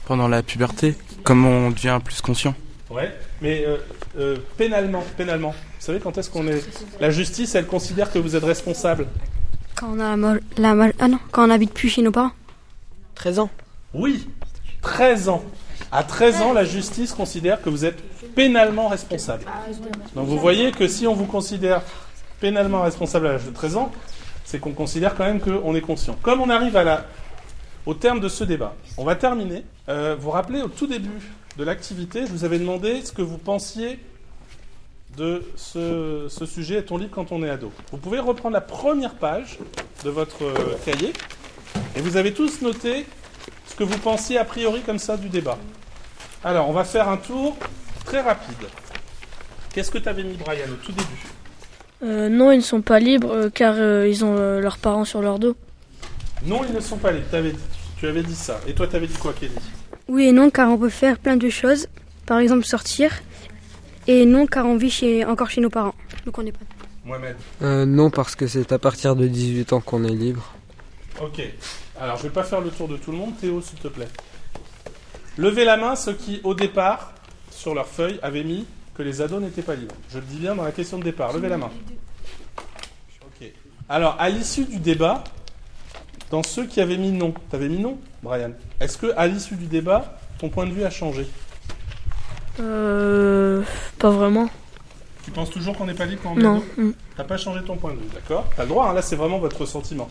Pendant 0.04 0.28
la 0.28 0.42
puberté, 0.42 0.94
comme 1.22 1.46
on 1.46 1.70
devient 1.70 1.98
plus 2.04 2.20
conscient. 2.20 2.54
Ouais, 2.90 3.12
mais 3.40 3.64
euh, 3.66 3.78
euh, 4.18 4.36
pénalement, 4.56 5.02
pénalement. 5.16 5.50
Vous 5.50 5.84
savez 5.86 5.98
quand 5.98 6.16
est-ce 6.18 6.30
qu'on 6.30 6.46
est? 6.46 6.62
La 7.00 7.10
justice, 7.10 7.54
elle 7.54 7.66
considère 7.66 8.12
que 8.12 8.18
vous 8.18 8.36
êtes 8.36 8.44
responsable. 8.44 9.06
Quand 9.76 9.88
on 9.94 10.00
a 10.00 10.16
la, 10.56 10.90
ah 10.98 11.08
non, 11.08 11.18
quand 11.30 11.46
on 11.46 11.50
habite 11.50 11.74
plus 11.74 11.90
chez 11.90 12.00
nos 12.00 12.10
parents. 12.10 12.30
13 13.14 13.40
ans. 13.40 13.50
Oui, 13.92 14.26
13 14.80 15.28
ans. 15.28 15.42
À 15.92 16.02
13 16.02 16.40
ans, 16.40 16.52
la 16.54 16.64
justice 16.64 17.12
considère 17.12 17.60
que 17.60 17.68
vous 17.68 17.84
êtes 17.84 18.02
pénalement 18.34 18.88
responsable. 18.88 19.44
Donc 20.14 20.28
vous 20.28 20.38
voyez 20.38 20.72
que 20.72 20.88
si 20.88 21.06
on 21.06 21.14
vous 21.14 21.26
considère 21.26 21.82
pénalement 22.40 22.82
responsable 22.82 23.26
à 23.26 23.32
l'âge 23.32 23.44
de 23.44 23.50
13 23.50 23.76
ans, 23.76 23.92
c'est 24.44 24.58
qu'on 24.58 24.72
considère 24.72 25.14
quand 25.14 25.24
même 25.24 25.40
qu'on 25.40 25.74
est 25.74 25.80
conscient. 25.82 26.16
Comme 26.22 26.40
on 26.40 26.48
arrive 26.48 26.76
à 26.76 26.84
la, 26.84 27.04
au 27.84 27.92
terme 27.92 28.20
de 28.20 28.28
ce 28.28 28.44
débat, 28.44 28.74
on 28.96 29.04
va 29.04 29.14
terminer. 29.14 29.64
Euh, 29.90 30.14
vous 30.16 30.24
vous 30.24 30.30
rappelez, 30.30 30.62
au 30.62 30.68
tout 30.68 30.86
début 30.86 31.20
de 31.58 31.64
l'activité, 31.64 32.26
je 32.26 32.32
vous 32.32 32.44
avais 32.44 32.58
demandé 32.58 33.02
ce 33.04 33.12
que 33.12 33.22
vous 33.22 33.38
pensiez 33.38 33.98
de 35.16 35.42
ce, 35.56 36.26
ce 36.28 36.46
sujet 36.46 36.76
Est-on 36.76 36.98
libre 36.98 37.12
quand 37.14 37.32
on 37.32 37.42
est 37.42 37.48
ado 37.50 37.72
Vous 37.90 37.98
pouvez 37.98 38.18
reprendre 38.18 38.54
la 38.54 38.60
première 38.60 39.14
page 39.14 39.58
de 40.04 40.10
votre 40.10 40.44
euh, 40.44 40.74
cahier 40.84 41.12
et 41.96 42.00
vous 42.00 42.16
avez 42.16 42.32
tous 42.34 42.60
noté 42.62 43.06
ce 43.66 43.74
que 43.74 43.84
vous 43.84 43.98
pensiez 43.98 44.38
a 44.38 44.44
priori 44.44 44.82
comme 44.82 44.98
ça 44.98 45.16
du 45.16 45.28
débat. 45.28 45.58
Alors, 46.44 46.68
on 46.68 46.72
va 46.72 46.84
faire 46.84 47.08
un 47.08 47.16
tour 47.16 47.56
très 48.04 48.20
rapide. 48.20 48.54
Qu'est-ce 49.74 49.90
que 49.90 49.98
tu 49.98 50.08
avais 50.08 50.22
mis, 50.22 50.34
Brian, 50.36 50.66
au 50.70 50.76
tout 50.84 50.92
début? 50.92 51.24
Euh, 52.02 52.28
non, 52.28 52.52
ils 52.52 52.58
ne 52.58 52.62
sont 52.62 52.82
pas 52.82 52.98
libres 53.00 53.32
euh, 53.32 53.50
car 53.50 53.74
euh, 53.76 54.06
ils 54.08 54.24
ont 54.24 54.34
leurs 54.60 54.76
parents 54.78 55.04
sur 55.06 55.22
leur 55.22 55.38
dos. 55.38 55.56
Non, 56.44 56.60
ils 56.68 56.74
ne 56.74 56.80
sont 56.80 56.98
pas 56.98 57.10
libres. 57.12 57.26
T'avais 57.30 57.52
dit- 57.52 57.58
tu 57.98 58.06
avais 58.06 58.22
dit 58.22 58.34
ça. 58.34 58.60
Et 58.68 58.74
toi, 58.74 58.86
tu 58.86 58.96
avais 58.96 59.06
dit 59.06 59.16
quoi, 59.16 59.32
Kelly 59.32 59.52
Oui 60.08 60.26
et 60.26 60.32
non, 60.32 60.50
car 60.50 60.70
on 60.70 60.76
peut 60.76 60.90
faire 60.90 61.18
plein 61.18 61.36
de 61.38 61.48
choses. 61.48 61.88
Par 62.26 62.38
exemple, 62.38 62.64
sortir. 62.64 63.10
Et 64.08 64.24
non, 64.24 64.46
car 64.46 64.66
on 64.66 64.76
vit 64.76 64.90
chez, 64.90 65.24
encore 65.24 65.50
chez 65.50 65.60
nos 65.60 65.70
parents. 65.70 65.94
Donc 66.24 66.38
on 66.38 66.42
n'est 66.42 66.52
pas. 66.52 66.60
Mohamed. 67.04 67.36
Euh, 67.62 67.86
non, 67.86 68.10
parce 68.10 68.34
que 68.34 68.46
c'est 68.46 68.72
à 68.72 68.78
partir 68.78 69.16
de 69.16 69.26
18 69.26 69.72
ans 69.72 69.80
qu'on 69.80 70.04
est 70.04 70.14
libre. 70.14 70.52
Ok. 71.20 71.40
Alors, 72.00 72.16
je 72.16 72.24
vais 72.24 72.30
pas 72.30 72.42
faire 72.42 72.60
le 72.60 72.70
tour 72.70 72.88
de 72.88 72.96
tout 72.96 73.10
le 73.10 73.16
monde. 73.16 73.36
Théo, 73.40 73.60
s'il 73.60 73.78
te 73.78 73.88
plaît. 73.88 74.08
Levez 75.38 75.64
la 75.64 75.76
main 75.76 75.96
ceux 75.96 76.14
qui, 76.14 76.40
au 76.44 76.54
départ, 76.54 77.12
sur 77.50 77.74
leur 77.74 77.86
feuille, 77.86 78.18
avaient 78.22 78.44
mis 78.44 78.66
que 78.94 79.02
les 79.02 79.20
ados 79.20 79.40
n'étaient 79.40 79.62
pas 79.62 79.74
libres. 79.74 79.94
Je 80.10 80.18
le 80.18 80.24
dis 80.24 80.38
bien 80.38 80.54
dans 80.54 80.64
la 80.64 80.72
question 80.72 80.98
de 80.98 81.04
départ. 81.04 81.32
Levez 81.32 81.48
la 81.48 81.58
main. 81.58 81.70
Ok. 83.22 83.50
Alors, 83.88 84.16
à 84.18 84.28
l'issue 84.28 84.64
du 84.64 84.78
débat, 84.78 85.22
dans 86.30 86.42
ceux 86.42 86.66
qui 86.66 86.80
avaient 86.80 86.96
mis 86.96 87.12
non, 87.12 87.34
t'avais 87.50 87.68
mis 87.68 87.78
non, 87.78 87.98
Brian. 88.22 88.52
Est-ce 88.80 88.98
que, 88.98 89.12
à 89.16 89.26
l'issue 89.26 89.56
du 89.56 89.66
débat, 89.66 90.18
ton 90.38 90.48
point 90.48 90.66
de 90.66 90.72
vue 90.72 90.84
a 90.84 90.90
changé? 90.90 91.26
Euh, 92.60 93.62
pas 93.98 94.10
vraiment. 94.10 94.48
Tu 95.24 95.30
penses 95.30 95.50
toujours 95.50 95.76
qu'on 95.76 95.86
n'est 95.86 95.94
pas 95.94 96.06
libre 96.06 96.22
quand 96.22 96.32
on 96.34 96.38
est 96.38 96.42
Non. 96.42 96.62
Mm. 96.76 96.90
T'as 97.16 97.24
pas 97.24 97.36
changé 97.36 97.60
ton 97.64 97.76
point 97.76 97.92
de 97.92 97.98
vue, 97.98 98.08
d'accord 98.14 98.46
T'as 98.56 98.62
le 98.62 98.68
droit, 98.68 98.88
hein, 98.88 98.94
là 98.94 99.02
c'est 99.02 99.16
vraiment 99.16 99.38
votre 99.38 99.66
sentiment. 99.66 100.08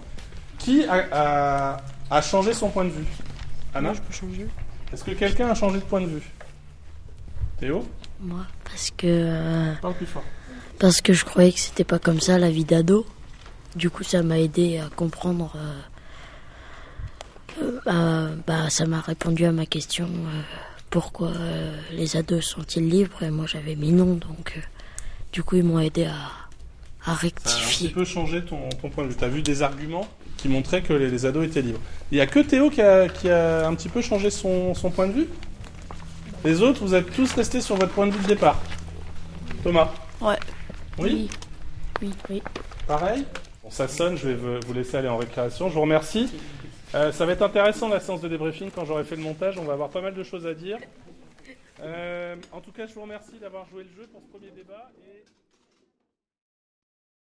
Qui 0.58 0.86
a, 0.86 1.06
a- 1.12 1.78
a 2.12 2.22
changé 2.22 2.54
son 2.54 2.70
point 2.70 2.84
de 2.86 2.90
vue? 2.90 3.06
Anna 3.74 3.94
je 3.94 4.02
peux 4.02 4.14
changer. 4.14 4.48
Est-ce 4.94 5.04
que 5.04 5.12
quelqu'un 5.12 5.48
a 5.50 5.56
changé 5.56 5.78
de 5.80 5.84
point 5.84 6.02
de 6.02 6.08
vue? 6.08 6.32
Théo? 7.60 7.86
Moi, 8.20 8.42
parce 8.64 8.92
que 8.92 9.08
euh, 9.08 9.74
Parle 9.82 9.94
plus 9.96 10.06
fort. 10.06 10.24
parce 10.80 11.02
que 11.02 11.14
je 11.14 11.26
croyais 11.26 11.52
que 11.52 11.60
c'était 11.60 11.84
pas 11.84 12.00
comme 12.00 12.20
ça 12.20 12.38
la 12.38 12.50
vie 12.50 12.66
d'ado. 12.66 13.06
Du 13.76 13.90
coup, 13.90 14.04
ça 14.04 14.22
m'a 14.24 14.40
aidé 14.40 14.80
à 14.80 14.90
comprendre. 14.96 15.54
euh, 15.58 15.82
euh, 17.62 17.80
bah, 17.86 18.30
bah, 18.48 18.70
ça 18.70 18.86
m'a 18.86 19.00
répondu 19.02 19.46
à 19.46 19.52
ma 19.52 19.66
question 19.66 20.06
euh, 20.06 20.42
pourquoi 20.96 21.28
euh, 21.28 21.76
les 21.92 22.16
ados 22.16 22.46
sont-ils 22.46 22.88
libres 22.88 23.22
Et 23.22 23.30
moi, 23.30 23.46
j'avais 23.46 23.76
mis 23.76 23.92
non, 23.92 24.14
donc 24.14 24.54
euh, 24.56 24.62
du 25.34 25.44
coup, 25.44 25.58
ils 25.58 25.64
m'ont 25.66 25.82
aidé 25.82 26.06
à, 26.06 26.16
à 27.06 27.14
rectifier. 27.14 27.90
Tu 27.90 27.94
peux 27.94 28.06
changer 28.06 28.46
ton, 28.46 28.70
point 28.70 29.04
de 29.04 29.10
vue. 29.10 29.16
Tu 29.18 29.26
as 29.26 29.28
vu 29.28 29.42
des 29.42 29.62
arguments 29.62 30.08
qui 30.38 30.48
montraient 30.48 30.82
que 30.82 30.94
les, 30.94 31.26
ados 31.26 31.48
étaient 31.48 31.62
libres. 31.62 31.82
Il 32.14 32.16
n'y 32.16 32.22
a 32.22 32.28
que 32.28 32.40
Théo 32.40 32.70
qui 32.70 32.82
a, 32.82 33.10
qui 33.10 33.30
a, 33.30 33.68
un 33.68 33.76
petit 33.76 33.90
peu 33.90 34.02
changé 34.02 34.30
son, 34.30 34.74
son, 34.74 34.90
point 34.90 35.08
de 35.08 35.12
vue 35.12 35.28
Les 36.46 36.62
autres, 36.62 36.86
vous 36.86 36.96
êtes 36.96 37.12
tous 37.12 37.30
restés 37.34 37.60
sur 37.60 37.76
votre 37.76 37.92
point 37.92 38.08
de 38.08 38.14
vue 38.14 38.24
de 38.24 38.28
départ. 38.28 38.62
Thomas 39.64 39.92
Ouais. 40.22 40.38
Oui? 40.98 41.28
Oui, 42.02 42.12
oui. 42.30 42.42
Pareil? 42.88 43.26
Bon, 43.62 43.70
ça 43.70 43.90
sonne, 43.90 44.16
je 44.16 44.30
vais 44.30 44.60
vous 44.66 44.74
laisser 44.74 44.96
aller 44.96 45.10
en 45.10 45.18
récréation. 45.18 45.68
Je 45.68 45.74
vous 45.74 45.82
remercie. 45.82 46.32
Euh, 46.96 47.12
ça 47.12 47.26
va 47.26 47.34
être 47.34 47.42
intéressant 47.42 47.90
la 47.90 48.00
séance 48.00 48.22
de 48.22 48.30
débriefing 48.30 48.72
quand 48.72 48.86
j'aurai 48.86 49.04
fait 49.04 49.18
le 49.18 49.22
montage. 49.22 49.58
On 49.58 49.66
va 49.66 49.74
avoir 49.74 49.90
pas 49.90 50.00
mal 50.00 50.14
de 50.14 50.24
choses 50.24 50.48
à 50.48 50.54
dire. 50.54 50.78
Euh, 51.82 52.38
en 52.54 52.62
tout 52.62 52.72
cas, 52.72 52.88
je 52.88 52.94
vous 52.94 53.02
remercie 53.02 53.38
d'avoir 53.38 53.68
joué 53.68 53.84
le 53.84 53.90
jeu 53.90 54.08
pour 54.08 54.22
ce 54.22 54.28
premier 54.28 54.52
débat. 54.52 54.90